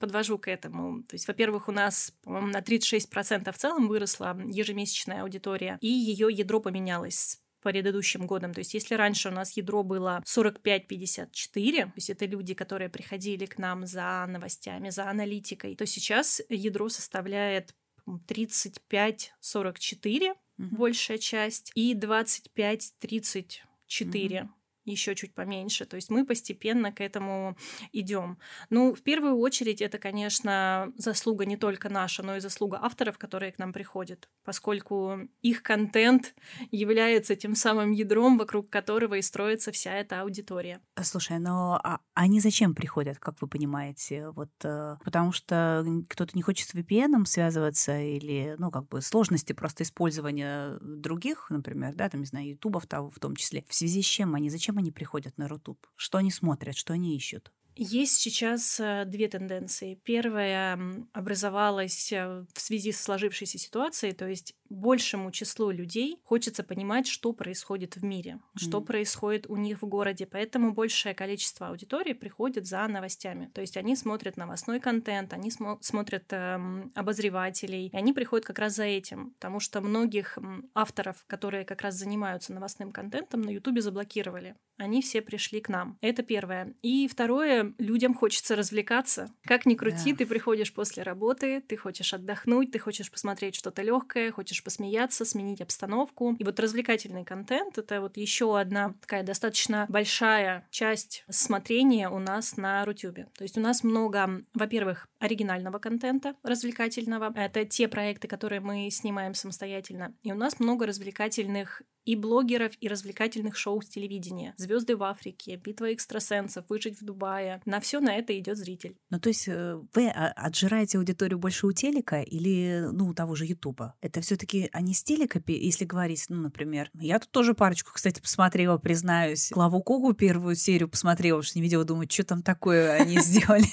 подвожу 0.00 0.38
к 0.38 0.48
этому. 0.48 1.02
То 1.02 1.14
есть, 1.14 1.28
во-первых, 1.28 1.49
во-первых, 1.50 1.68
у 1.68 1.72
нас, 1.72 2.12
по-моему, 2.22 2.48
на 2.48 2.60
36% 2.60 3.52
в 3.52 3.58
целом 3.58 3.88
выросла 3.88 4.36
ежемесячная 4.46 5.22
аудитория, 5.22 5.78
и 5.80 5.88
ее 5.88 6.28
ядро 6.30 6.60
поменялось 6.60 7.40
по 7.60 7.70
предыдущим 7.70 8.26
годам. 8.26 8.54
То 8.54 8.60
есть 8.60 8.74
если 8.74 8.94
раньше 8.94 9.28
у 9.28 9.32
нас 9.32 9.56
ядро 9.56 9.82
было 9.82 10.22
45-54, 10.26 11.84
то 11.84 11.92
есть 11.96 12.10
это 12.10 12.26
люди, 12.26 12.54
которые 12.54 12.88
приходили 12.88 13.46
к 13.46 13.58
нам 13.58 13.84
за 13.86 14.24
новостями, 14.28 14.90
за 14.90 15.10
аналитикой, 15.10 15.74
то 15.74 15.86
сейчас 15.86 16.40
ядро 16.48 16.88
составляет 16.88 17.74
35-44, 18.06 19.24
mm-hmm. 19.42 20.34
большая 20.58 21.18
часть, 21.18 21.72
и 21.74 21.94
25-34. 21.94 23.60
Mm-hmm 23.88 24.48
еще 24.90 25.14
чуть 25.14 25.34
поменьше. 25.34 25.84
То 25.84 25.96
есть 25.96 26.10
мы 26.10 26.24
постепенно 26.24 26.92
к 26.92 27.00
этому 27.00 27.56
идем. 27.92 28.38
Ну, 28.70 28.94
в 28.94 29.02
первую 29.02 29.38
очередь, 29.38 29.80
это, 29.80 29.98
конечно, 29.98 30.92
заслуга 30.96 31.46
не 31.46 31.56
только 31.56 31.88
наша, 31.88 32.22
но 32.22 32.36
и 32.36 32.40
заслуга 32.40 32.78
авторов, 32.82 33.18
которые 33.18 33.52
к 33.52 33.58
нам 33.58 33.72
приходят, 33.72 34.28
поскольку 34.44 35.18
их 35.42 35.62
контент 35.62 36.34
является 36.70 37.36
тем 37.36 37.54
самым 37.54 37.92
ядром, 37.92 38.38
вокруг 38.38 38.68
которого 38.68 39.14
и 39.14 39.22
строится 39.22 39.72
вся 39.72 39.94
эта 39.94 40.22
аудитория. 40.22 40.80
Слушай, 41.02 41.38
но 41.38 41.80
а 41.82 42.00
они 42.14 42.40
зачем 42.40 42.74
приходят, 42.74 43.18
как 43.18 43.40
вы 43.40 43.48
понимаете? 43.48 44.30
Вот 44.30 44.50
э, 44.64 44.96
потому 45.04 45.32
что 45.32 45.84
кто-то 46.08 46.36
не 46.36 46.42
хочет 46.42 46.68
с 46.68 46.74
VPN 46.74 47.24
связываться 47.24 47.98
или, 47.98 48.54
ну, 48.58 48.70
как 48.70 48.88
бы 48.88 49.00
сложности 49.00 49.52
просто 49.52 49.84
использования 49.84 50.78
других, 50.80 51.46
например, 51.50 51.94
да, 51.94 52.08
там, 52.08 52.20
не 52.20 52.26
знаю, 52.26 52.48
ютубов 52.48 52.84
в 52.90 53.20
том 53.20 53.36
числе. 53.36 53.64
В 53.68 53.74
связи 53.74 54.02
с 54.02 54.06
чем 54.06 54.34
они, 54.34 54.50
зачем 54.50 54.78
они 54.80 54.90
приходят 54.90 55.38
на 55.38 55.48
Рутуб? 55.48 55.86
Что 55.96 56.18
они 56.18 56.30
смотрят, 56.30 56.76
что 56.76 56.92
они 56.92 57.16
ищут? 57.16 57.52
Есть 57.76 58.16
сейчас 58.16 58.80
э, 58.80 59.04
две 59.06 59.28
тенденции. 59.28 59.94
Первая 60.04 60.78
образовалась 61.12 62.12
э, 62.12 62.44
в 62.52 62.60
связи 62.60 62.92
с 62.92 63.00
сложившейся 63.00 63.58
ситуацией, 63.58 64.12
то 64.12 64.26
есть 64.26 64.54
большему 64.70 65.32
числу 65.32 65.70
людей 65.70 66.18
хочется 66.24 66.62
понимать, 66.62 67.06
что 67.06 67.32
происходит 67.32 67.96
в 67.96 68.04
мире, 68.04 68.40
mm. 68.54 68.58
что 68.58 68.80
происходит 68.80 69.46
у 69.48 69.56
них 69.56 69.82
в 69.82 69.86
городе. 69.86 70.26
Поэтому 70.26 70.72
большее 70.72 71.14
количество 71.14 71.68
аудитории 71.68 72.12
приходит 72.12 72.66
за 72.66 72.86
новостями. 72.86 73.50
То 73.52 73.60
есть 73.60 73.76
они 73.76 73.96
смотрят 73.96 74.36
новостной 74.36 74.80
контент, 74.80 75.32
они 75.32 75.50
смо- 75.50 75.78
смотрят 75.80 76.32
э, 76.32 76.58
обозревателей, 76.94 77.88
и 77.88 77.96
они 77.96 78.12
приходят 78.12 78.46
как 78.46 78.58
раз 78.58 78.76
за 78.76 78.84
этим, 78.84 79.32
потому 79.32 79.60
что 79.60 79.80
многих 79.80 80.38
авторов, 80.74 81.24
которые 81.26 81.64
как 81.64 81.82
раз 81.82 81.96
занимаются 81.96 82.52
новостным 82.52 82.92
контентом, 82.92 83.42
на 83.42 83.50
Ютубе 83.50 83.82
заблокировали. 83.82 84.54
Они 84.78 85.02
все 85.02 85.20
пришли 85.20 85.60
к 85.60 85.68
нам. 85.68 85.98
Это 86.00 86.22
первое. 86.22 86.74
И 86.80 87.06
второе, 87.06 87.74
людям 87.78 88.14
хочется 88.14 88.56
развлекаться. 88.56 89.30
Как 89.44 89.66
ни 89.66 89.74
крути, 89.74 90.12
yeah. 90.12 90.16
ты 90.16 90.26
приходишь 90.26 90.72
после 90.72 91.02
работы, 91.02 91.60
ты 91.60 91.76
хочешь 91.76 92.14
отдохнуть, 92.14 92.70
ты 92.70 92.78
хочешь 92.78 93.10
посмотреть 93.10 93.56
что-то 93.56 93.82
легкое, 93.82 94.32
хочешь 94.32 94.59
хочешь 94.60 94.64
посмеяться, 94.64 95.24
сменить 95.24 95.60
обстановку. 95.60 96.36
И 96.38 96.44
вот 96.44 96.60
развлекательный 96.60 97.24
контент— 97.24 97.78
это 97.78 98.00
вот 98.00 98.16
еще 98.16 98.58
одна 98.58 98.94
такая 99.00 99.22
достаточно 99.22 99.86
большая 99.88 100.66
часть 100.70 101.24
смотрения 101.30 102.08
у 102.08 102.18
нас 102.18 102.56
на 102.56 102.84
Рутюбе. 102.84 103.28
То 103.36 103.44
есть 103.44 103.58
у 103.58 103.60
нас 103.60 103.84
много, 103.84 104.42
во-первых, 104.54 105.06
оригинального 105.18 105.78
контента 105.78 106.34
развлекательного. 106.42 107.32
Это 107.34 107.64
те 107.64 107.88
проекты, 107.88 108.28
которые 108.28 108.60
мы 108.60 108.90
снимаем 108.90 109.34
самостоятельно. 109.34 110.14
И 110.22 110.32
у 110.32 110.36
нас 110.36 110.60
много 110.60 110.86
развлекательных 110.86 111.82
и 112.04 112.16
блогеров, 112.16 112.72
и 112.80 112.88
развлекательных 112.88 113.56
шоу 113.56 113.80
с 113.82 113.88
телевидения. 113.88 114.54
Звезды 114.56 114.96
в 114.96 115.02
Африке, 115.02 115.56
битва 115.56 115.92
экстрасенсов, 115.92 116.64
выжить 116.68 117.00
в 117.00 117.04
Дубае. 117.04 117.60
На 117.66 117.80
все 117.80 118.00
на 118.00 118.16
это 118.16 118.36
идет 118.38 118.56
зритель. 118.56 118.96
Ну, 119.10 119.20
то 119.20 119.28
есть 119.28 119.48
э, 119.48 119.80
вы 119.94 120.08
а, 120.08 120.32
отжираете 120.32 120.98
аудиторию 120.98 121.38
больше 121.38 121.66
у 121.66 121.72
телека 121.72 122.22
или, 122.22 122.88
ну, 122.92 123.08
у 123.08 123.14
того 123.14 123.34
же 123.34 123.44
Ютуба? 123.44 123.94
Это 124.00 124.20
все 124.20 124.36
таки 124.50 124.68
они 124.72 124.94
с 124.94 125.02
телека, 125.02 125.40
если 125.46 125.84
говорить, 125.84 126.24
ну, 126.28 126.36
например, 126.36 126.90
я 126.94 127.18
тут 127.18 127.30
тоже 127.30 127.54
парочку, 127.54 127.92
кстати, 127.94 128.20
посмотрела, 128.20 128.78
признаюсь, 128.78 129.48
Клаву 129.50 129.82
Когу 129.82 130.12
первую 130.12 130.56
серию 130.56 130.88
посмотрела, 130.88 131.38
потому 131.38 131.48
что 131.48 131.58
не 131.58 131.62
видела, 131.62 131.84
думаю, 131.84 132.08
что 132.10 132.24
там 132.24 132.42
такое 132.42 132.92
они 132.94 133.18
сделали. 133.20 133.66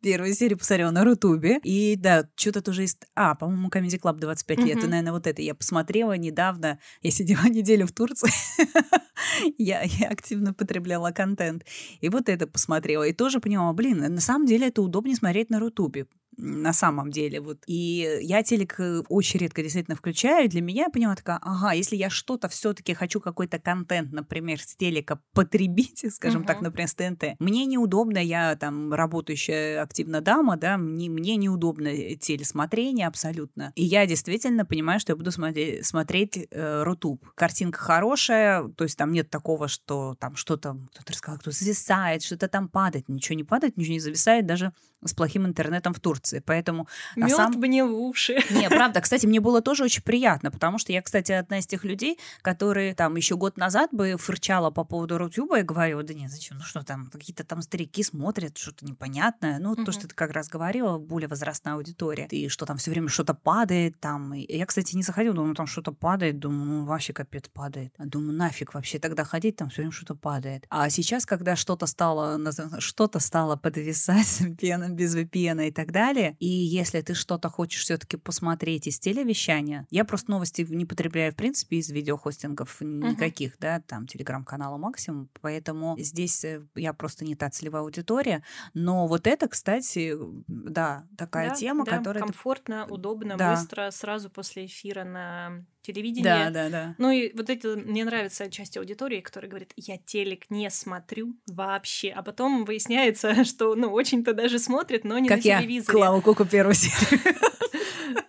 Первую 0.00 0.34
серию 0.34 0.58
посмотрела 0.58 0.90
на 0.90 1.04
Рутубе. 1.04 1.60
И 1.62 1.96
да, 1.96 2.28
что-то 2.34 2.62
тоже 2.62 2.82
есть... 2.82 2.98
А, 3.14 3.34
по-моему, 3.34 3.68
Comedy 3.68 4.00
Club 4.00 4.18
25 4.18 4.58
лет. 4.58 4.82
И, 4.82 4.86
наверное, 4.86 5.12
вот 5.12 5.28
это 5.28 5.42
я 5.42 5.54
посмотрела 5.54 6.16
недавно. 6.16 6.80
Я 7.02 7.10
сидела 7.12 7.44
неделю 7.48 7.86
в 7.86 7.92
Турции. 7.92 8.30
я, 9.58 9.82
я 9.82 10.08
активно 10.08 10.54
потребляла 10.54 11.12
контент. 11.12 11.64
И 12.00 12.08
вот 12.08 12.28
это 12.28 12.48
посмотрела. 12.48 13.04
И 13.04 13.12
тоже 13.12 13.38
поняла, 13.38 13.72
блин, 13.72 13.98
на 13.98 14.20
самом 14.20 14.46
деле 14.46 14.68
это 14.68 14.82
удобнее 14.82 15.14
смотреть 15.14 15.50
на 15.50 15.60
Рутубе 15.60 16.06
на 16.36 16.72
самом 16.72 17.10
деле. 17.10 17.40
Вот. 17.40 17.58
И 17.66 18.18
я 18.22 18.42
телек 18.42 18.80
э, 18.80 19.02
очень 19.08 19.40
редко 19.40 19.62
действительно 19.62 19.96
включаю. 19.96 20.48
Для 20.48 20.60
меня 20.60 20.84
я 20.84 20.90
поняла 20.90 21.14
такая, 21.14 21.38
ага, 21.42 21.72
если 21.72 21.96
я 21.96 22.10
что-то 22.10 22.48
все-таки 22.48 22.94
хочу 22.94 23.20
какой-то 23.20 23.58
контент, 23.58 24.12
например, 24.12 24.60
с 24.60 24.74
телека 24.74 25.20
потребить, 25.34 26.04
скажем 26.14 26.42
uh-huh. 26.42 26.46
так, 26.46 26.60
например, 26.62 26.88
с 26.88 26.94
ТНТ, 26.94 27.24
мне 27.38 27.66
неудобно, 27.66 28.18
я 28.18 28.56
там 28.56 28.92
работающая 28.92 29.82
активно 29.82 30.20
дама, 30.20 30.56
да, 30.56 30.78
мне, 30.78 31.10
мне 31.10 31.36
неудобно 31.36 31.88
э, 31.88 32.16
телесмотрение 32.16 33.06
абсолютно. 33.06 33.72
И 33.74 33.84
я 33.84 34.06
действительно 34.06 34.64
понимаю, 34.64 35.00
что 35.00 35.12
я 35.12 35.16
буду 35.16 35.30
смотреть, 35.32 35.84
смотреть 35.86 36.48
э, 36.50 36.82
Рутуб. 36.82 37.28
Картинка 37.34 37.78
хорошая, 37.78 38.68
то 38.68 38.84
есть 38.84 38.96
там 38.96 39.12
нет 39.12 39.28
такого, 39.30 39.68
что 39.68 40.16
там 40.18 40.36
что-то, 40.36 40.78
кто-то 40.92 41.12
рассказал, 41.12 41.38
кто 41.38 41.50
зависает, 41.50 42.22
что-то 42.22 42.48
там 42.48 42.68
падает. 42.68 43.08
Ничего 43.08 43.36
не 43.36 43.44
падает, 43.44 43.76
ничего 43.76 43.94
не 43.94 44.00
зависает, 44.00 44.46
даже 44.46 44.72
с 45.04 45.14
плохим 45.14 45.46
интернетом 45.46 45.92
в 45.92 46.00
Турции. 46.00 46.21
Поэтому... 46.44 46.88
Мед 47.16 47.36
сам... 47.36 47.52
мне 47.52 47.84
в 47.84 47.94
уши. 47.94 48.38
Не, 48.50 48.68
правда. 48.68 49.00
Кстати, 49.00 49.26
мне 49.26 49.40
было 49.40 49.60
тоже 49.62 49.84
очень 49.84 50.02
приятно, 50.02 50.50
потому 50.50 50.78
что 50.78 50.92
я, 50.92 51.02
кстати, 51.02 51.32
одна 51.32 51.58
из 51.58 51.66
тех 51.66 51.84
людей, 51.84 52.18
которые 52.42 52.94
там 52.94 53.16
еще 53.16 53.36
год 53.36 53.56
назад 53.56 53.90
бы 53.92 54.16
фырчала 54.18 54.70
по 54.70 54.84
поводу 54.84 55.18
Рутюба 55.18 55.60
и 55.60 55.62
говорила, 55.62 56.02
да 56.02 56.14
нет, 56.14 56.30
зачем, 56.30 56.58
ну 56.58 56.64
что 56.64 56.82
там, 56.84 57.10
какие-то 57.10 57.44
там 57.44 57.62
старики 57.62 58.02
смотрят, 58.02 58.56
что-то 58.58 58.84
непонятное. 58.84 59.58
Ну, 59.58 59.72
угу. 59.72 59.84
то, 59.84 59.92
что 59.92 60.08
ты 60.08 60.14
как 60.14 60.30
раз 60.32 60.48
говорила, 60.48 60.98
более 60.98 61.28
возрастная 61.28 61.74
аудитория. 61.74 62.26
И 62.30 62.48
что 62.48 62.66
там 62.66 62.76
все 62.76 62.90
время 62.90 63.08
что-то 63.08 63.34
падает 63.34 63.98
там. 64.00 64.34
И 64.34 64.56
я, 64.56 64.66
кстати, 64.66 64.94
не 64.94 65.02
заходила, 65.02 65.34
думаю, 65.34 65.50
ну 65.50 65.54
там 65.54 65.66
что-то 65.66 65.92
падает, 65.92 66.38
думаю, 66.38 66.64
ну 66.64 66.84
вообще 66.84 67.12
капец 67.12 67.48
падает. 67.48 67.94
Думаю, 67.98 68.32
нафиг 68.32 68.74
вообще 68.74 68.98
тогда 68.98 69.24
ходить, 69.24 69.56
там 69.56 69.70
все 69.70 69.82
время 69.82 69.92
что-то 69.92 70.14
падает. 70.14 70.66
А 70.70 70.88
сейчас, 70.90 71.26
когда 71.26 71.56
что-то 71.56 71.86
стало, 71.86 72.40
что-то 72.80 73.18
стало 73.18 73.56
подвисать, 73.56 74.40
без 74.92 75.16
VPN 75.16 75.68
и 75.68 75.70
так 75.70 75.92
далее. 75.92 76.11
И 76.38 76.46
если 76.46 77.00
ты 77.00 77.14
что-то 77.14 77.48
хочешь 77.48 77.82
все-таки 77.82 78.16
посмотреть 78.16 78.86
из 78.86 78.98
телевещания, 78.98 79.86
я 79.90 80.04
просто 80.04 80.30
новости 80.30 80.62
не 80.62 80.86
потребляю, 80.86 81.32
в 81.32 81.36
принципе, 81.36 81.76
из 81.76 81.90
видеохостингов 81.90 82.80
никаких, 82.80 83.54
uh-huh. 83.54 83.60
да, 83.60 83.80
там, 83.80 84.06
телеграм-канала 84.06 84.76
максимум, 84.76 85.28
поэтому 85.40 85.96
здесь 85.98 86.44
э, 86.44 86.62
я 86.74 86.92
просто 86.92 87.24
не 87.24 87.34
та 87.34 87.50
целевая 87.50 87.82
аудитория. 87.82 88.42
Но 88.74 89.06
вот 89.06 89.26
это, 89.26 89.48
кстати, 89.48 90.14
да, 90.46 91.06
такая 91.16 91.50
да, 91.50 91.54
тема, 91.54 91.84
да, 91.84 91.98
которая... 91.98 92.22
комфортно, 92.22 92.86
удобно, 92.86 93.36
да. 93.36 93.54
быстро, 93.54 93.90
сразу 93.90 94.30
после 94.30 94.66
эфира 94.66 95.04
на 95.04 95.64
телевидение. 95.82 96.24
Да, 96.24 96.50
да, 96.50 96.68
да. 96.68 96.94
Ну 96.98 97.10
и 97.10 97.32
вот 97.36 97.50
это 97.50 97.76
мне 97.76 98.04
нравится 98.04 98.50
часть 98.50 98.76
аудитории, 98.76 99.20
которая 99.20 99.50
говорит, 99.50 99.72
я 99.76 99.98
телек 99.98 100.50
не 100.50 100.70
смотрю 100.70 101.34
вообще, 101.46 102.10
а 102.10 102.22
потом 102.22 102.64
выясняется, 102.64 103.44
что, 103.44 103.74
ну, 103.74 103.92
очень-то 103.92 104.32
даже 104.32 104.58
смотрит, 104.58 105.04
но 105.04 105.18
не 105.18 105.28
как 105.28 105.38
на 105.38 105.42
телевизоре. 105.42 105.86
Как 105.86 105.94
я 105.94 105.98
Клаву 105.98 106.22
Куку 106.22 106.44
первую 106.44 106.74
серию. 106.74 107.20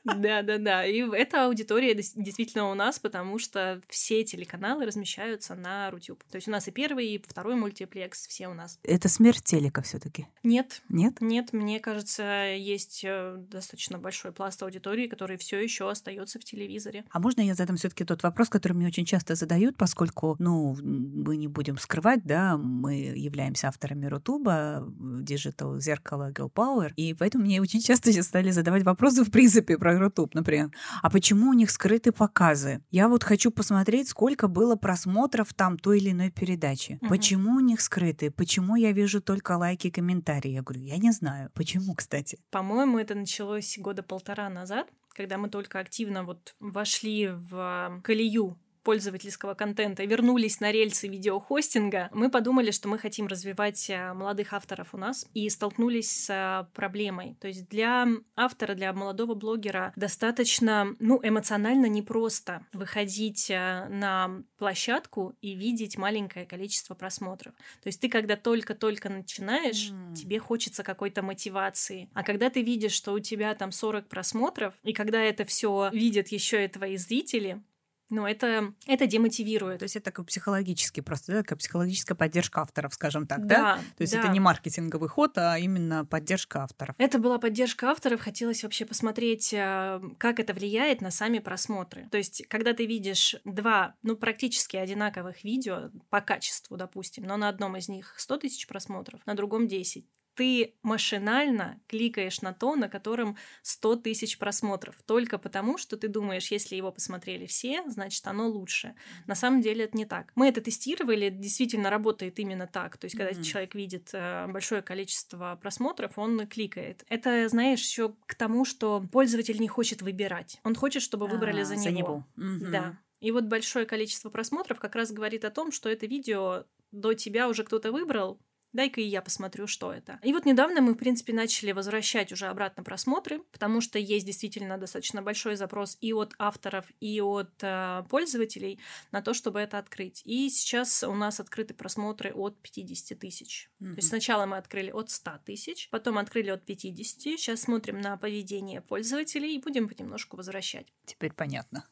Да, 0.03 0.41
да, 0.41 0.57
да. 0.57 0.85
И 0.85 1.01
эта 1.11 1.45
аудитория 1.45 1.95
действительно 1.95 2.69
у 2.69 2.73
нас, 2.73 2.99
потому 2.99 3.39
что 3.39 3.81
все 3.89 4.23
телеканалы 4.23 4.85
размещаются 4.85 5.55
на 5.55 5.89
Рутюб. 5.91 6.23
То 6.29 6.35
есть 6.35 6.47
у 6.47 6.51
нас 6.51 6.67
и 6.67 6.71
первый, 6.71 7.07
и 7.07 7.21
второй 7.21 7.55
мультиплекс, 7.55 8.27
все 8.27 8.47
у 8.47 8.53
нас. 8.53 8.79
Это 8.83 9.09
смерть 9.09 9.43
телека 9.43 9.81
все 9.81 9.99
таки 9.99 10.27
Нет. 10.43 10.81
Нет? 10.89 11.21
Нет, 11.21 11.53
мне 11.53 11.79
кажется, 11.79 12.53
есть 12.55 13.03
э, 13.05 13.35
достаточно 13.37 13.97
большой 13.97 14.31
пласт 14.31 14.61
аудитории, 14.63 15.07
который 15.07 15.37
все 15.37 15.59
еще 15.59 15.89
остается 15.89 16.39
в 16.39 16.43
телевизоре. 16.43 17.05
А 17.09 17.19
можно 17.19 17.41
я 17.41 17.55
задам 17.55 17.77
все-таки 17.77 18.03
тот 18.03 18.23
вопрос, 18.23 18.49
который 18.49 18.73
мне 18.73 18.87
очень 18.87 19.05
часто 19.05 19.35
задают, 19.35 19.77
поскольку, 19.77 20.35
ну, 20.39 20.75
мы 20.81 21.37
не 21.37 21.47
будем 21.47 21.77
скрывать, 21.77 22.23
да, 22.23 22.57
мы 22.57 22.95
являемся 22.95 23.67
авторами 23.67 24.05
Рутуба, 24.05 24.85
Digital 24.99 25.79
Зеркало, 25.79 26.31
Girl 26.31 26.51
Power, 26.51 26.91
и 26.95 27.13
поэтому 27.13 27.45
мне 27.45 27.61
очень 27.61 27.81
часто 27.81 28.11
сейчас 28.11 28.27
стали 28.27 28.51
задавать 28.51 28.83
вопросы, 28.83 29.23
в 29.23 29.31
принципе, 29.31 29.62
про 29.63 29.97
Рутуб, 29.97 30.33
например. 30.35 30.71
А 31.01 31.09
почему 31.09 31.49
у 31.49 31.53
них 31.53 31.71
скрыты 31.71 32.11
показы? 32.11 32.83
Я 32.91 33.07
вот 33.07 33.23
хочу 33.23 33.51
посмотреть, 33.51 34.09
сколько 34.09 34.47
было 34.47 34.75
просмотров 34.75 35.53
там 35.53 35.77
той 35.77 35.99
или 35.99 36.11
иной 36.11 36.31
передачи. 36.31 36.99
Угу. 37.01 37.09
Почему 37.09 37.55
у 37.55 37.59
них 37.59 37.81
скрыты? 37.81 38.31
Почему 38.31 38.75
я 38.75 38.91
вижу 38.91 39.21
только 39.21 39.57
лайки 39.57 39.87
и 39.87 39.91
комментарии? 39.91 40.51
Я 40.51 40.61
говорю, 40.61 40.81
я 40.81 40.97
не 40.97 41.11
знаю. 41.11 41.49
Почему, 41.53 41.93
кстати? 41.95 42.37
По-моему, 42.51 42.99
это 42.99 43.15
началось 43.15 43.77
года 43.77 44.03
полтора 44.03 44.49
назад, 44.49 44.87
когда 45.09 45.37
мы 45.37 45.49
только 45.49 45.79
активно 45.79 46.23
вот 46.23 46.55
вошли 46.59 47.29
в 47.29 48.01
колею 48.03 48.57
пользовательского 48.83 49.53
контента 49.53 50.03
вернулись 50.03 50.59
на 50.59 50.71
рельсы 50.71 51.07
видеохостинга, 51.07 52.09
мы 52.13 52.29
подумали, 52.29 52.71
что 52.71 52.87
мы 52.87 52.99
хотим 52.99 53.27
развивать 53.27 53.89
э, 53.89 54.13
молодых 54.13 54.53
авторов 54.53 54.93
у 54.93 54.97
нас 54.97 55.25
и 55.33 55.49
столкнулись 55.49 56.25
с 56.25 56.29
э, 56.29 56.65
проблемой. 56.73 57.35
То 57.39 57.47
есть 57.47 57.67
для 57.69 58.07
автора, 58.35 58.75
для 58.75 58.93
молодого 58.93 59.33
блогера 59.33 59.93
достаточно, 59.95 60.95
ну, 60.99 61.19
эмоционально 61.23 61.87
непросто 61.87 62.65
выходить 62.73 63.49
э, 63.49 63.87
на 63.89 64.43
площадку 64.57 65.33
и 65.41 65.55
видеть 65.55 65.97
маленькое 65.97 66.45
количество 66.45 66.93
просмотров. 66.93 67.53
То 67.81 67.87
есть 67.87 68.01
ты, 68.01 68.09
когда 68.09 68.35
только-только 68.35 69.09
начинаешь, 69.09 69.91
mm. 69.91 70.15
тебе 70.15 70.39
хочется 70.39 70.83
какой-то 70.83 71.21
мотивации. 71.21 72.09
А 72.13 72.23
когда 72.23 72.49
ты 72.49 72.61
видишь, 72.61 72.93
что 72.93 73.13
у 73.13 73.19
тебя 73.19 73.53
там 73.55 73.71
40 73.71 74.07
просмотров, 74.07 74.73
и 74.83 74.93
когда 74.93 75.21
это 75.21 75.45
все 75.45 75.89
видят 75.91 76.27
еще 76.29 76.65
и 76.65 76.67
твои 76.67 76.97
зрители, 76.97 77.61
ну, 78.09 78.27
это, 78.27 78.73
это 78.87 79.07
демотивирует. 79.07 79.79
То 79.79 79.83
есть 79.83 79.95
это 79.95 80.05
такой 80.05 80.25
психологический 80.25 81.01
просто, 81.01 81.31
да, 81.31 81.41
такая 81.41 81.57
психологическая 81.57 82.15
поддержка 82.15 82.61
авторов, 82.61 82.93
скажем 82.93 83.27
так, 83.27 83.45
да? 83.45 83.55
да? 83.55 83.75
То 83.97 84.01
есть 84.01 84.13
да. 84.13 84.19
это 84.19 84.27
не 84.29 84.39
маркетинговый 84.39 85.09
ход, 85.09 85.37
а 85.37 85.57
именно 85.57 86.05
поддержка 86.05 86.63
авторов. 86.63 86.95
Это 86.97 87.19
была 87.19 87.39
поддержка 87.39 87.89
авторов. 87.89 88.21
Хотелось 88.21 88.63
вообще 88.63 88.85
посмотреть, 88.85 89.53
э, 89.53 90.01
как 90.17 90.39
это 90.39 90.53
влияет 90.53 91.01
на 91.01 91.11
сами 91.11 91.39
просмотры. 91.39 92.07
То 92.11 92.17
есть, 92.17 92.45
когда 92.47 92.73
ты 92.73 92.85
видишь 92.85 93.35
два, 93.45 93.95
ну, 94.03 94.15
практически 94.15 94.77
одинаковых 94.77 95.43
видео 95.43 95.89
по 96.09 96.21
качеству, 96.21 96.77
допустим, 96.77 97.23
но 97.23 97.37
на 97.37 97.49
одном 97.49 97.77
из 97.77 97.89
них 97.89 98.15
100 98.17 98.37
тысяч 98.37 98.67
просмотров, 98.67 99.21
на 99.25 99.35
другом 99.35 99.67
10, 99.67 100.05
ты 100.35 100.75
машинально 100.81 101.79
кликаешь 101.87 102.41
на 102.41 102.53
то, 102.53 102.75
на 102.75 102.89
котором 102.89 103.37
100 103.61 103.97
тысяч 103.97 104.37
просмотров, 104.37 104.95
только 105.05 105.37
потому, 105.37 105.77
что 105.77 105.97
ты 105.97 106.07
думаешь, 106.07 106.51
если 106.51 106.75
его 106.75 106.91
посмотрели 106.91 107.45
все, 107.45 107.83
значит, 107.87 108.25
оно 108.27 108.47
лучше. 108.47 108.95
На 109.27 109.35
самом 109.35 109.61
деле 109.61 109.85
это 109.85 109.97
не 109.97 110.05
так. 110.05 110.31
Мы 110.35 110.47
это 110.47 110.61
тестировали, 110.61 111.27
это 111.27 111.37
действительно 111.37 111.89
работает 111.89 112.39
именно 112.39 112.67
так. 112.67 112.97
То 112.97 113.05
есть, 113.05 113.15
когда 113.17 113.31
mm-hmm. 113.31 113.43
человек 113.43 113.75
видит 113.75 114.09
э, 114.13 114.47
большое 114.47 114.81
количество 114.81 115.57
просмотров, 115.61 116.17
он 116.17 116.47
кликает. 116.47 117.05
Это, 117.09 117.47
знаешь, 117.49 117.81
еще 117.81 118.13
к 118.25 118.35
тому, 118.35 118.65
что 118.65 119.05
пользователь 119.11 119.59
не 119.59 119.67
хочет 119.67 120.01
выбирать. 120.01 120.59
Он 120.63 120.75
хочет, 120.75 121.01
чтобы 121.01 121.27
выбрали 121.27 121.61
а, 121.61 121.65
за, 121.65 121.75
за 121.75 121.91
него. 121.91 122.25
него. 122.37 122.47
Mm-hmm. 122.49 122.69
Да. 122.71 122.97
И 123.19 123.31
вот 123.31 123.45
большое 123.45 123.85
количество 123.85 124.29
просмотров 124.29 124.79
как 124.79 124.95
раз 124.95 125.11
говорит 125.11 125.45
о 125.45 125.49
том, 125.49 125.71
что 125.71 125.89
это 125.89 126.05
видео 126.05 126.65
до 126.91 127.13
тебя 127.13 127.47
уже 127.47 127.63
кто-то 127.63 127.91
выбрал, 127.91 128.39
дай-ка 128.73 129.01
и 129.01 129.05
я 129.05 129.21
посмотрю, 129.21 129.67
что 129.67 129.93
это. 129.93 130.19
И 130.23 130.33
вот 130.33 130.45
недавно 130.45 130.81
мы, 130.81 130.93
в 130.93 130.97
принципе, 130.97 131.33
начали 131.33 131.71
возвращать 131.71 132.31
уже 132.31 132.47
обратно 132.47 132.83
просмотры, 132.83 133.39
потому 133.51 133.81
что 133.81 133.99
есть 133.99 134.25
действительно 134.25 134.77
достаточно 134.77 135.21
большой 135.21 135.55
запрос 135.55 135.97
и 136.01 136.13
от 136.13 136.33
авторов, 136.37 136.85
и 136.99 137.21
от 137.21 137.51
э, 137.61 138.03
пользователей 138.09 138.79
на 139.11 139.21
то, 139.21 139.33
чтобы 139.33 139.59
это 139.59 139.77
открыть. 139.77 140.21
И 140.25 140.49
сейчас 140.49 141.03
у 141.03 141.13
нас 141.13 141.39
открыты 141.39 141.73
просмотры 141.73 142.31
от 142.31 142.59
50 142.61 143.17
тысяч. 143.17 143.69
Mm-hmm. 143.79 143.89
То 143.91 143.95
есть 143.97 144.09
сначала 144.09 144.45
мы 144.45 144.57
открыли 144.57 144.91
от 144.91 145.09
100 145.09 145.31
тысяч, 145.45 145.89
потом 145.89 146.17
открыли 146.17 146.49
от 146.49 146.65
50. 146.65 147.21
Сейчас 147.21 147.61
смотрим 147.61 148.01
на 148.01 148.17
поведение 148.17 148.81
пользователей 148.81 149.55
и 149.55 149.61
будем 149.61 149.87
понемножку 149.87 150.37
возвращать. 150.37 150.87
Теперь 151.05 151.33
понятно 151.33 151.85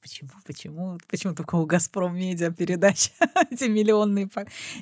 Почему, 0.00 0.30
почему, 0.46 0.98
почему 1.08 1.34
только 1.34 1.56
у 1.56 1.66
«Газпром 1.66 2.16
Медиа» 2.16 2.50
передача 2.50 3.10
эти 3.50 3.64
миллионные? 3.64 4.30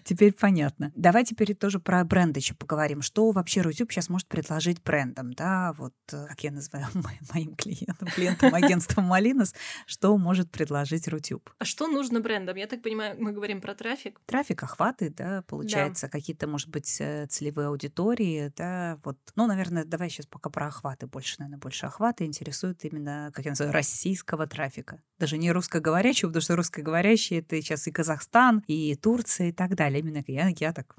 Теперь 0.04 0.32
понятно. 0.32 0.92
Давай 0.94 1.24
теперь 1.24 1.54
тоже 1.54 1.80
про 1.80 2.04
бренд 2.04 2.36
еще 2.36 2.54
поговорим. 2.54 3.02
Что 3.02 3.32
вообще 3.32 3.62
Рутюб 3.62 3.90
сейчас 3.90 4.08
может 4.08 4.28
предложить 4.28 4.80
брендам? 4.82 5.32
Да, 5.32 5.72
вот 5.76 5.94
э, 6.12 6.26
как 6.28 6.44
я 6.44 6.52
называю 6.52 6.86
моим 7.34 7.56
клиентам, 7.56 8.06
клиентам 8.08 8.54
агентства 8.54 9.00
Малинос, 9.00 9.54
что 9.86 10.16
может 10.16 10.52
предложить 10.52 11.08
Рутюб? 11.08 11.50
А 11.58 11.64
что 11.64 11.88
нужно 11.88 12.20
брендам? 12.20 12.56
Я 12.56 12.68
так 12.68 12.82
понимаю, 12.82 13.16
мы 13.18 13.32
говорим 13.32 13.60
про 13.60 13.74
трафик. 13.74 14.20
Трафик, 14.26 14.62
охваты, 14.62 15.10
да, 15.10 15.42
получается, 15.48 16.06
да. 16.06 16.10
какие-то, 16.10 16.46
может 16.46 16.68
быть, 16.68 17.00
э, 17.00 17.26
целевые 17.26 17.68
аудитории, 17.68 18.52
да, 18.56 19.00
вот. 19.04 19.18
Ну, 19.34 19.48
наверное, 19.48 19.84
давай 19.84 20.10
сейчас 20.10 20.26
пока 20.26 20.48
про 20.48 20.68
охваты 20.68 21.08
больше, 21.08 21.36
наверное, 21.38 21.58
больше 21.58 21.86
охваты 21.86 22.24
интересуют 22.24 22.84
именно, 22.84 23.32
как 23.34 23.44
я 23.44 23.50
называю, 23.50 23.72
российского 23.72 24.46
трафика. 24.46 24.59
Даже 25.18 25.38
не 25.38 25.52
русскоговорящего, 25.52 26.28
потому 26.28 26.42
что 26.42 26.56
русскоговорящие 26.56 27.40
это 27.40 27.60
сейчас 27.60 27.86
и 27.86 27.92
Казахстан, 27.92 28.62
и 28.66 28.94
Турция, 28.96 29.48
и 29.48 29.52
так 29.52 29.74
далее. 29.74 30.00
Именно 30.00 30.24
я, 30.26 30.48
я 30.48 30.72
так 30.72 30.96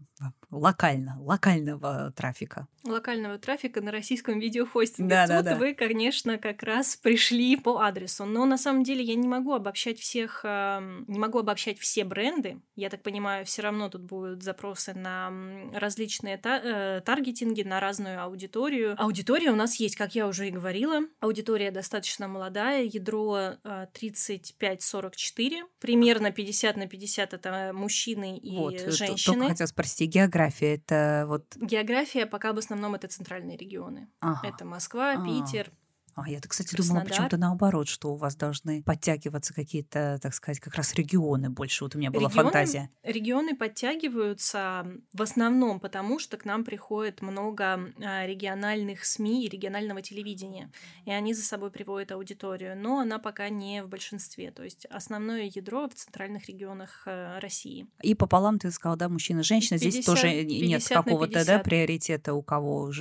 локально, 0.51 1.17
локального 1.21 2.11
трафика. 2.15 2.67
Локального 2.83 3.37
трафика 3.37 3.81
на 3.81 3.91
российском 3.91 4.39
видеохостинге. 4.39 5.09
Да, 5.09 5.25
Тут 5.25 5.29
да, 5.29 5.41
да. 5.43 5.55
вы, 5.55 5.73
конечно, 5.73 6.37
как 6.37 6.63
раз 6.63 6.95
пришли 6.97 7.55
по 7.55 7.79
адресу. 7.79 8.25
Но 8.25 8.45
на 8.45 8.57
самом 8.57 8.83
деле 8.83 9.03
я 9.03 9.15
не 9.15 9.27
могу 9.27 9.53
обобщать 9.53 9.99
всех, 9.99 10.43
не 10.43 11.19
могу 11.19 11.39
обобщать 11.39 11.79
все 11.79 12.03
бренды. 12.03 12.61
Я 12.75 12.89
так 12.89 13.01
понимаю, 13.01 13.45
все 13.45 13.61
равно 13.61 13.89
тут 13.89 14.01
будут 14.01 14.43
запросы 14.43 14.93
на 14.93 15.31
различные 15.73 16.39
э, 16.43 17.01
таргетинги, 17.05 17.63
на 17.63 17.79
разную 17.79 18.21
аудиторию. 18.21 18.95
Аудитория 18.97 19.51
у 19.51 19.55
нас 19.55 19.75
есть, 19.75 19.95
как 19.95 20.15
я 20.15 20.27
уже 20.27 20.47
и 20.47 20.51
говорила. 20.51 21.01
Аудитория 21.19 21.71
достаточно 21.71 22.27
молодая, 22.27 22.83
ядро 22.83 23.50
35-44, 23.63 25.13
э, 25.37 25.63
примерно 25.79 26.31
50 26.31 26.77
на 26.77 26.87
50 26.87 27.33
это 27.33 27.71
мужчины 27.73 28.37
и 28.37 28.57
вот, 28.57 28.73
э, 28.73 28.91
женщины. 28.91 29.35
Только 29.35 29.49
хотела 29.49 29.67
спросить, 29.67 30.13
география 30.13 30.75
это 30.75 31.25
вот... 31.27 31.45
География 31.55 32.25
пока 32.25 32.53
в 32.53 32.57
основном 32.57 32.95
это 32.95 33.07
центральные 33.07 33.57
регионы. 33.57 34.09
Ага. 34.19 34.47
Это 34.47 34.65
Москва, 34.65 35.13
а. 35.13 35.25
Питер, 35.25 35.71
а 36.15 36.29
я-то, 36.29 36.49
кстати, 36.49 36.75
Краснодар. 36.75 37.03
думала 37.03 37.09
почему-то 37.09 37.37
наоборот, 37.37 37.87
что 37.87 38.13
у 38.13 38.15
вас 38.15 38.35
должны 38.35 38.83
подтягиваться 38.83 39.53
какие-то, 39.53 40.19
так 40.21 40.33
сказать, 40.33 40.59
как 40.59 40.75
раз 40.75 40.93
регионы 40.93 41.49
больше. 41.49 41.83
Вот 41.83 41.95
у 41.95 41.99
меня 41.99 42.11
была 42.11 42.29
регионы, 42.29 42.43
фантазия. 42.43 42.89
Регионы 43.03 43.55
подтягиваются 43.55 44.85
в 45.13 45.21
основном 45.21 45.79
потому, 45.79 46.19
что 46.19 46.37
к 46.37 46.45
нам 46.45 46.63
приходит 46.63 47.21
много 47.21 47.93
а, 48.03 48.25
региональных 48.25 49.05
СМИ 49.05 49.45
и 49.45 49.49
регионального 49.49 50.01
телевидения, 50.01 50.71
и 51.05 51.11
они 51.11 51.33
за 51.33 51.43
собой 51.43 51.71
приводят 51.71 52.11
аудиторию, 52.11 52.77
но 52.77 52.99
она 52.99 53.19
пока 53.19 53.49
не 53.49 53.83
в 53.83 53.89
большинстве. 53.89 54.51
То 54.51 54.63
есть 54.63 54.85
основное 54.85 55.49
ядро 55.53 55.87
в 55.87 55.93
центральных 55.93 56.47
регионах 56.47 57.03
э, 57.05 57.39
России. 57.39 57.87
И 58.01 58.15
пополам 58.15 58.59
ты 58.59 58.71
сказал, 58.71 58.97
да, 58.97 59.09
мужчина, 59.09 59.43
женщина. 59.43 59.77
Здесь 59.77 60.05
тоже 60.05 60.43
нет 60.43 60.87
какого-то 60.87 61.45
да, 61.45 61.59
приоритета 61.59 62.33
у 62.33 62.41
кого, 62.41 62.91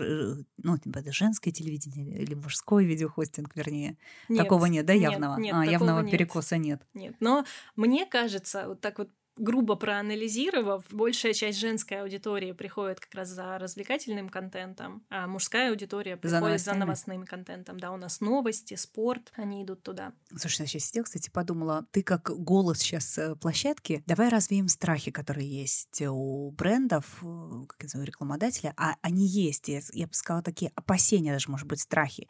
ну, 0.59 0.79
типа, 0.79 0.99
это 0.99 1.13
женское 1.13 1.51
телевидение 1.51 2.19
или 2.19 2.35
мужское 2.35 2.85
видео 2.85 3.00
видеохостинг, 3.01 3.55
вернее. 3.55 3.97
Нет, 4.29 4.43
такого 4.45 4.67
нет, 4.67 4.87
да, 4.87 4.93
явного? 4.93 5.37
Нет, 5.39 5.55
нет, 5.55 5.69
а, 5.69 5.71
явного 5.71 6.01
нет. 6.01 6.11
перекоса 6.11 6.59
нет. 6.59 6.83
Нет, 6.95 7.15
но 7.21 7.45
мне 7.77 8.07
кажется, 8.07 8.69
вот 8.69 8.81
так 8.81 8.99
вот 8.99 9.11
грубо 9.41 9.75
проанализировав, 9.75 10.85
большая 10.91 11.33
часть 11.33 11.59
женской 11.59 12.03
аудитории 12.03 12.53
приходит 12.53 13.01
как 13.01 13.15
раз 13.15 13.29
за 13.31 13.59
развлекательным 13.59 14.29
контентом, 14.29 15.03
а 15.09 15.27
мужская 15.27 15.71
аудитория 15.71 16.17
приходит 16.17 16.61
за, 16.61 16.73
за 16.73 16.75
новостным 16.75 17.25
контентом. 17.25 17.81
Да, 17.81 17.91
у 17.91 17.97
нас 17.97 18.21
новости, 18.21 18.75
спорт, 18.75 19.33
они 19.37 19.65
идут 19.65 19.83
туда. 19.83 20.13
Слушай, 20.37 20.63
я 20.63 20.67
сейчас 20.67 20.85
сидела, 20.85 21.05
кстати, 21.05 21.31
подумала, 21.31 21.87
ты 21.91 22.03
как 22.03 22.31
голос 22.31 22.79
сейчас 22.79 23.17
э, 23.17 23.35
площадки, 23.35 24.05
давай 24.07 24.29
развеем 24.29 24.69
страхи, 24.69 25.11
которые 25.11 25.49
есть 25.49 26.03
у 26.03 26.51
брендов, 26.51 27.07
э, 27.23 27.65
как 27.67 27.81
я 27.81 27.85
называю, 27.85 28.07
рекламодателя, 28.07 28.75
а 28.77 28.97
они 29.01 29.27
есть, 29.27 29.69
я, 29.69 29.81
я 29.93 30.07
бы 30.07 30.13
сказала, 30.13 30.43
такие 30.43 30.71
опасения, 30.75 31.33
даже, 31.33 31.51
может 31.51 31.67
быть, 31.67 31.81
страхи. 31.81 32.29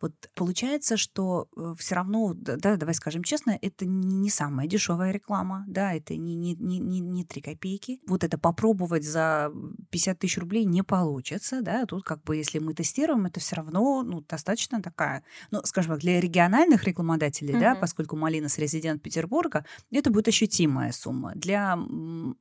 Вот 0.00 0.12
получается, 0.36 0.96
что 0.96 1.48
э, 1.56 1.74
все 1.78 1.96
равно, 1.96 2.32
да, 2.34 2.76
давай 2.76 2.94
скажем 2.94 3.24
честно, 3.24 3.58
это 3.60 3.86
не 3.86 4.30
самая 4.30 4.68
дешевая 4.68 5.10
реклама, 5.10 5.64
да, 5.66 5.92
это 5.92 6.14
не 6.14 6.43
не, 6.44 6.54
не, 6.54 6.78
не, 6.78 7.00
не 7.00 7.24
3 7.24 7.40
копейки. 7.40 8.00
Вот 8.06 8.24
это 8.24 8.38
попробовать 8.38 9.04
за 9.04 9.50
50 9.90 10.18
тысяч 10.18 10.38
рублей 10.38 10.64
не 10.64 10.82
получится, 10.82 11.62
да, 11.62 11.86
тут 11.86 12.04
как 12.04 12.22
бы 12.24 12.36
если 12.36 12.58
мы 12.58 12.74
тестируем, 12.74 13.26
это 13.26 13.40
все 13.40 13.56
равно, 13.56 14.02
ну, 14.02 14.20
достаточно 14.28 14.82
такая, 14.82 15.22
ну, 15.50 15.60
скажем 15.64 15.92
так, 15.92 16.00
для 16.00 16.20
региональных 16.20 16.84
рекламодателей, 16.84 17.54
uh-huh. 17.54 17.60
да, 17.60 17.74
поскольку 17.74 18.16
Малинас 18.16 18.58
резидент 18.58 19.02
Петербурга, 19.02 19.64
это 19.90 20.10
будет 20.10 20.28
ощутимая 20.28 20.92
сумма. 20.92 21.32
Для 21.34 21.76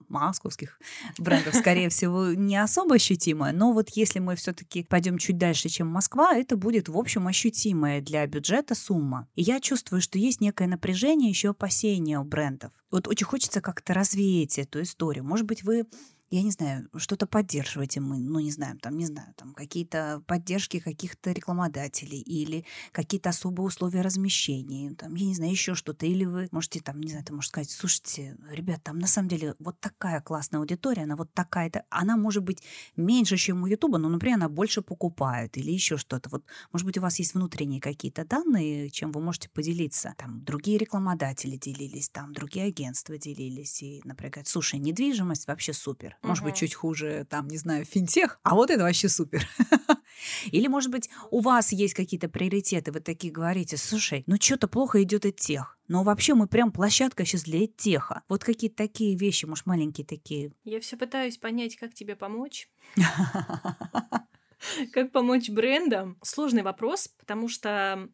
московских 0.10 0.80
брендов, 1.17 1.56
скорее 1.56 1.89
всего, 1.89 2.34
не 2.34 2.58
особо 2.58 2.95
ощутимая, 2.95 3.54
но 3.54 3.71
вот 3.71 3.89
если 3.89 4.19
мы 4.19 4.36
все-таки 4.36 4.84
пойдем 4.84 5.17
чуть 5.17 5.38
дальше, 5.38 5.69
чем 5.69 5.88
Москва, 5.88 6.36
это 6.36 6.58
будет, 6.58 6.89
в 6.89 6.97
общем, 6.97 7.27
ощутимая 7.27 8.01
для 8.01 8.25
бюджета 8.27 8.75
сумма. 8.75 9.27
И 9.36 9.41
я 9.41 9.60
чувствую, 9.60 10.01
что 10.01 10.17
есть 10.19 10.41
некое 10.41 10.67
напряжение, 10.67 11.30
еще 11.30 11.49
опасения 11.49 12.19
у 12.19 12.23
брендов. 12.23 12.71
Вот 12.93 13.08
очень 13.08 13.25
хочется 13.25 13.60
как-то 13.60 13.95
развеять 13.95 14.60
эту 14.60 14.84
историю. 14.84 15.23
Может 15.23 15.47
быть, 15.47 15.63
вы 15.63 15.88
я 16.36 16.41
не 16.41 16.50
знаю, 16.50 16.89
что-то 16.98 17.28
поддерживаете 17.28 18.00
мы, 18.00 18.17
ну, 18.17 18.39
не 18.39 18.50
знаю, 18.50 18.80
там, 18.80 18.98
не 18.98 19.06
знаю, 19.06 19.34
там, 19.36 19.54
какие-то 19.54 20.24
поддержки 20.26 20.80
каких-то 20.80 21.32
рекламодателей 21.32 22.19
или 22.22 22.65
какие-то 22.91 23.30
особые 23.30 23.67
условия 23.67 24.02
размещения, 24.02 24.96
там, 24.96 25.13
я 25.13 25.28
не 25.28 25.36
знаю, 25.36 25.52
еще 25.52 25.76
что-то. 25.76 26.08
Или 26.08 26.26
вы 26.26 26.48
можете 26.52 26.80
там, 26.80 27.00
не 27.00 27.10
знаю, 27.10 27.24
ты 27.24 27.34
можешь 27.34 27.50
сказать, 27.50 27.69
слушайте, 27.69 28.36
ребят, 28.50 28.82
там 28.84 28.98
на 28.98 29.06
самом 29.06 29.28
деле 29.30 29.54
вот 29.60 29.80
такая 29.80 30.22
классная 30.22 30.60
аудитория, 30.60 31.04
она 31.04 31.15
вот 31.15 31.32
такая-то, 31.34 31.86
она 31.89 32.17
может 32.17 32.43
быть 32.43 32.63
меньше, 32.96 33.38
чем 33.38 33.62
у 33.62 33.67
Ютуба, 33.67 34.00
но, 34.00 34.10
например, 34.10 34.38
она 34.38 34.50
больше 34.50 34.82
покупает 34.82 35.56
или 35.58 35.69
еще 35.72 35.98
что-то. 35.98 36.30
Вот, 36.32 36.43
может 36.72 36.88
быть, 36.88 36.98
у 36.98 37.02
вас 37.02 37.19
есть 37.19 37.36
внутренние 37.36 37.80
какие-то 37.80 38.26
данные, 38.26 38.89
чем 38.89 39.12
вы 39.12 39.22
можете 39.22 39.50
поделиться. 39.50 40.15
Там 40.17 40.43
другие 40.43 40.80
рекламодатели 40.80 41.58
делились, 41.58 42.10
там 42.10 42.34
другие 42.34 42.65
агентства 42.65 43.19
делились, 43.19 43.84
и, 43.84 44.02
например, 44.04 44.32
говорят, 44.32 44.48
слушай, 44.48 44.80
недвижимость 44.80 45.46
вообще 45.46 45.74
супер. 45.74 46.17
Может 46.23 46.43
быть, 46.43 46.55
чуть 46.55 46.73
хуже, 46.73 47.27
там, 47.29 47.47
не 47.47 47.57
знаю, 47.57 47.86
финтех, 47.86 48.39
а 48.43 48.55
вот 48.55 48.69
это 48.69 48.83
вообще 48.83 49.09
супер. 49.09 49.45
Или, 50.51 50.67
может 50.67 50.89
быть, 50.89 51.09
у 51.31 51.41
вас 51.41 51.73
есть 51.73 51.93
какие-то 51.93 52.29
приоритеты, 52.29 52.91
вы 52.91 53.01
такие 53.01 53.31
говорите, 53.31 53.75
слушай, 53.75 54.23
ну 54.25 54.38
что-то 54.39 54.67
плохо 54.67 55.03
идет 55.03 55.25
от 55.25 55.36
тех. 55.36 55.77
Но 55.89 56.03
вообще 56.03 56.33
мы 56.33 56.47
прям 56.47 56.71
площадка 56.71 57.25
сейчас 57.25 57.43
для 57.43 57.67
теха. 57.67 58.23
Вот 58.29 58.43
какие-то 58.43 58.77
такие 58.77 59.17
вещи, 59.17 59.45
может, 59.45 59.65
маленькие 59.65 60.07
такие. 60.07 60.53
Я 60.63 60.79
все 60.79 60.95
пытаюсь 60.95 61.38
понять, 61.38 61.75
как 61.75 61.93
тебе 61.93 62.15
помочь. 62.15 62.69
Как 64.93 65.12
помочь 65.12 65.49
брендам? 65.49 66.17
Сложный 66.23 66.63
вопрос, 66.63 67.09
потому 67.19 67.49
что 67.49 68.07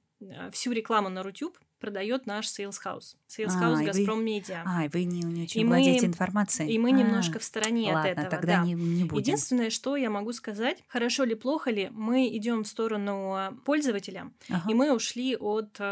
всю 0.51 0.71
рекламу 0.71 1.09
на 1.09 1.21
Рутюб 1.21 1.59
продает 1.79 2.25
наш 2.25 2.47
Sales 2.47 2.75
House. 2.83 3.15
Sales 3.27 3.53
а, 3.55 3.63
House 3.63 3.85
Газпром 3.85 4.23
Медиа. 4.23 4.63
А, 4.65 4.85
и 4.85 4.89
вы 4.89 5.05
не, 5.05 5.21
не 5.21 5.43
очень 5.43 5.61
и 5.61 5.65
владеете 5.65 6.01
мы, 6.01 6.07
информацией. 6.07 6.73
И 6.73 6.77
мы 6.77 6.89
а, 6.89 6.91
немножко 6.91 7.39
в 7.39 7.43
стороне 7.43 7.93
ладно, 7.93 8.01
от 8.01 8.17
этого. 8.17 8.29
тогда 8.29 8.57
да. 8.57 8.65
не, 8.65 8.73
не 8.73 9.03
будем. 9.05 9.21
Единственное, 9.21 9.69
что 9.69 9.95
я 9.95 10.09
могу 10.09 10.33
сказать, 10.33 10.83
хорошо 10.87 11.23
ли, 11.23 11.35
плохо 11.35 11.71
ли, 11.71 11.89
мы 11.91 12.27
идем 12.27 12.63
в 12.63 12.67
сторону 12.67 13.59
пользователя, 13.65 14.31
ага. 14.49 14.69
и 14.69 14.73
мы 14.73 14.93
ушли 14.93 15.35
от 15.35 15.77
э, 15.79 15.83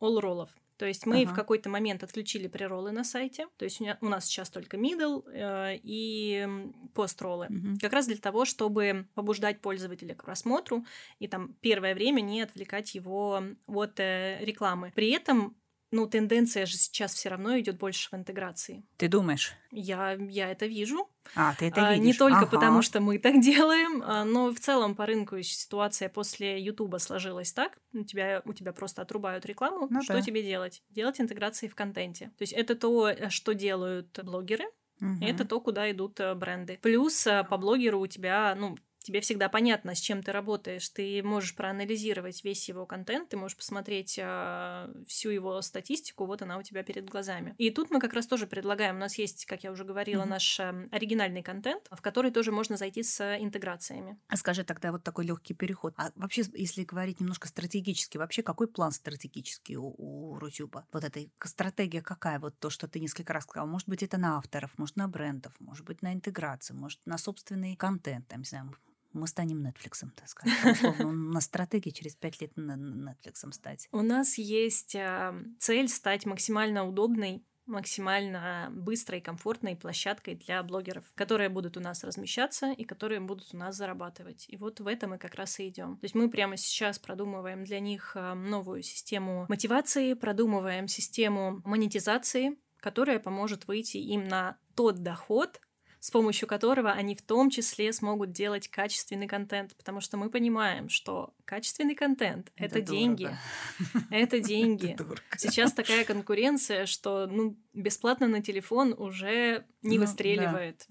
all 0.00 0.20
роллов. 0.20 0.50
То 0.84 0.88
есть 0.88 1.06
мы 1.06 1.22
ага. 1.22 1.32
в 1.32 1.34
какой-то 1.34 1.70
момент 1.70 2.02
отключили 2.02 2.46
прероллы 2.46 2.92
на 2.92 3.04
сайте. 3.04 3.46
То 3.56 3.64
есть 3.64 3.80
у 3.80 4.06
нас 4.06 4.26
сейчас 4.26 4.50
только 4.50 4.76
middle 4.76 5.24
э, 5.32 5.78
и 5.82 6.46
пост-роллы. 6.92 7.46
Угу. 7.46 7.78
Как 7.80 7.94
раз 7.94 8.06
для 8.06 8.18
того, 8.18 8.44
чтобы 8.44 9.08
побуждать 9.14 9.62
пользователя 9.62 10.14
к 10.14 10.24
просмотру 10.24 10.84
и 11.20 11.26
там 11.26 11.54
первое 11.62 11.94
время 11.94 12.20
не 12.20 12.42
отвлекать 12.42 12.94
его 12.94 13.42
от 13.66 13.98
э, 13.98 14.44
рекламы. 14.44 14.92
При 14.94 15.08
этом 15.12 15.56
ну, 15.94 16.06
тенденция 16.06 16.66
же 16.66 16.76
сейчас 16.76 17.14
все 17.14 17.28
равно 17.28 17.58
идет 17.58 17.78
больше 17.78 18.08
в 18.10 18.14
интеграции. 18.14 18.84
Ты 18.96 19.08
думаешь? 19.08 19.52
Я, 19.70 20.12
я 20.12 20.50
это 20.50 20.66
вижу. 20.66 21.08
А, 21.34 21.54
ты 21.54 21.68
это 21.68 21.92
видишь. 21.92 22.04
Не 22.04 22.12
только 22.12 22.38
ага. 22.40 22.46
потому, 22.46 22.82
что 22.82 23.00
мы 23.00 23.18
так 23.18 23.40
делаем, 23.40 24.02
а, 24.04 24.24
но 24.24 24.50
в 24.50 24.58
целом 24.58 24.94
по 24.94 25.06
рынку 25.06 25.40
ситуация 25.42 26.08
после 26.08 26.60
Ютуба 26.60 26.98
сложилась 26.98 27.52
так. 27.52 27.78
У 27.92 28.02
тебя, 28.02 28.42
у 28.44 28.52
тебя 28.52 28.72
просто 28.72 29.02
отрубают 29.02 29.46
рекламу. 29.46 29.86
Ну, 29.88 30.02
что 30.02 30.14
да. 30.14 30.20
тебе 30.20 30.42
делать? 30.42 30.82
Делать 30.90 31.20
интеграции 31.20 31.68
в 31.68 31.74
контенте. 31.74 32.26
То 32.36 32.42
есть 32.42 32.52
это 32.52 32.74
то, 32.74 33.08
э, 33.08 33.30
что 33.30 33.54
делают 33.54 34.18
блогеры, 34.22 34.66
Угу. 35.00 35.24
Это 35.24 35.44
то, 35.44 35.60
куда 35.60 35.90
идут 35.90 36.20
э, 36.20 36.34
бренды. 36.34 36.78
Плюс 36.80 37.26
э, 37.26 37.44
по 37.44 37.56
блогеру 37.56 38.00
у 38.00 38.06
тебя, 38.06 38.54
ну, 38.56 38.76
тебе 39.04 39.20
всегда 39.20 39.48
понятно, 39.48 39.94
с 39.94 40.00
чем 40.00 40.22
ты 40.22 40.32
работаешь. 40.32 40.88
Ты 40.88 41.22
можешь 41.22 41.54
проанализировать 41.54 42.42
весь 42.42 42.68
его 42.68 42.86
контент, 42.86 43.28
ты 43.28 43.36
можешь 43.36 43.56
посмотреть 43.56 44.18
э, 44.20 44.92
всю 45.06 45.30
его 45.30 45.60
статистику, 45.60 46.24
вот 46.24 46.42
она 46.42 46.58
у 46.58 46.62
тебя 46.62 46.82
перед 46.82 47.08
глазами. 47.08 47.54
И 47.58 47.70
тут 47.70 47.90
мы 47.90 48.00
как 48.00 48.14
раз 48.14 48.26
тоже 48.26 48.46
предлагаем, 48.46 48.96
у 48.96 49.00
нас 49.00 49.18
есть, 49.18 49.44
как 49.44 49.62
я 49.62 49.70
уже 49.70 49.84
говорила, 49.84 50.22
mm-hmm. 50.22 50.28
наш 50.28 50.58
э, 50.58 50.88
оригинальный 50.90 51.42
контент, 51.42 51.86
в 51.90 52.00
который 52.00 52.30
тоже 52.30 52.50
можно 52.50 52.76
зайти 52.76 53.02
с 53.02 53.20
интеграциями. 53.38 54.18
А 54.28 54.36
скажи 54.36 54.64
тогда 54.64 54.90
вот 54.90 55.04
такой 55.04 55.26
легкий 55.26 55.54
переход. 55.54 55.94
А 55.98 56.10
вообще, 56.16 56.42
если 56.54 56.84
говорить 56.84 57.20
немножко 57.20 57.46
стратегически, 57.46 58.16
вообще 58.16 58.42
какой 58.42 58.68
план 58.68 58.90
стратегический 58.92 59.76
у, 59.76 59.94
у 59.98 60.38
Рутюба? 60.38 60.86
Вот 60.92 61.04
эта 61.04 61.20
стратегия 61.44 62.00
какая? 62.00 62.38
Вот 62.38 62.58
то, 62.58 62.70
что 62.70 62.88
ты 62.88 63.00
несколько 63.00 63.34
раз 63.34 63.44
сказал. 63.44 63.66
Может 63.66 63.88
быть, 63.88 64.02
это 64.02 64.16
на 64.16 64.38
авторов, 64.38 64.70
может, 64.78 64.96
на 64.96 65.08
брендов, 65.08 65.52
может 65.60 65.84
быть, 65.84 66.00
на 66.00 66.14
интеграцию, 66.14 66.76
может, 66.78 67.00
на 67.04 67.18
собственный 67.18 67.76
контент, 67.76 68.28
там, 68.28 68.40
не 68.40 68.46
знаю, 68.46 68.74
мы 69.14 69.26
станем 69.26 69.66
Netflix, 69.66 70.06
так 70.14 70.28
сказать. 70.28 70.98
На 71.00 71.40
стратегии 71.40 71.90
через 71.90 72.14
пять 72.14 72.40
лет 72.40 72.52
Netflix 72.56 73.50
стать. 73.52 73.88
У 73.92 74.02
нас 74.02 74.38
есть 74.38 74.96
а, 74.96 75.34
цель 75.58 75.88
стать 75.88 76.26
максимально 76.26 76.86
удобной 76.86 77.44
максимально 77.66 78.68
быстрой 78.72 79.20
и 79.20 79.22
комфортной 79.22 79.76
площадкой 79.76 80.34
для 80.34 80.62
блогеров, 80.62 81.04
которые 81.14 81.48
будут 81.48 81.76
у 81.76 81.80
нас 81.80 82.04
размещаться 82.04 82.72
и 82.72 82.84
которые 82.84 83.20
будут 83.20 83.54
у 83.54 83.56
нас 83.56 83.76
зарабатывать. 83.76 84.44
И 84.48 84.56
вот 84.56 84.80
в 84.80 84.86
этом 84.86 85.10
мы 85.10 85.18
как 85.18 85.34
раз 85.34 85.58
и 85.60 85.68
идем. 85.68 85.96
То 85.96 86.04
есть 86.04 86.14
мы 86.14 86.28
прямо 86.28 86.56
сейчас 86.56 86.98
продумываем 86.98 87.64
для 87.64 87.80
них 87.80 88.12
а, 88.16 88.34
новую 88.34 88.82
систему 88.82 89.46
мотивации, 89.48 90.14
продумываем 90.14 90.88
систему 90.88 91.62
монетизации, 91.64 92.58
которая 92.80 93.18
поможет 93.18 93.66
выйти 93.66 93.96
им 93.96 94.28
на 94.28 94.58
тот 94.74 95.02
доход, 95.02 95.60
с 96.04 96.10
помощью 96.10 96.46
которого 96.46 96.92
они 96.92 97.14
в 97.14 97.22
том 97.22 97.48
числе 97.48 97.90
смогут 97.90 98.30
делать 98.30 98.68
качественный 98.68 99.26
контент, 99.26 99.74
потому 99.74 100.02
что 100.02 100.18
мы 100.18 100.28
понимаем, 100.28 100.90
что 100.90 101.32
качественный 101.46 101.94
контент— 101.94 102.52
это, 102.56 102.78
это 102.80 102.92
деньги. 102.92 103.30
Это 104.10 104.38
деньги. 104.38 104.98
Сейчас 105.38 105.72
такая 105.72 106.04
конкуренция, 106.04 106.84
что 106.84 107.26
ну, 107.26 107.56
бесплатно 107.72 108.28
на 108.28 108.42
телефон 108.42 108.94
уже 108.98 109.64
не 109.80 109.96
ну, 109.96 110.04
выстреливает. 110.04 110.86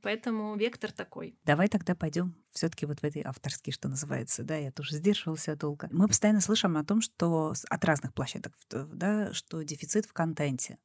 Поэтому 0.00 0.56
вектор 0.56 0.90
такой. 0.90 1.36
Давай 1.44 1.68
тогда 1.68 1.94
пойдем 1.94 2.34
все-таки 2.52 2.86
вот 2.86 3.00
в 3.00 3.04
этой 3.04 3.20
авторский, 3.26 3.74
что 3.74 3.88
называется, 3.88 4.42
да, 4.42 4.56
я 4.56 4.72
тоже 4.72 4.94
сдерживался 4.94 5.54
долго. 5.54 5.90
Мы 5.92 6.08
постоянно 6.08 6.40
слышим 6.40 6.78
о 6.78 6.84
том, 6.84 7.02
что 7.02 7.52
от 7.68 7.84
разных 7.84 8.14
площадок, 8.14 8.54
да, 8.70 9.34
что 9.34 9.62
дефицит 9.62 10.06
в 10.06 10.14
контенте. 10.14 10.78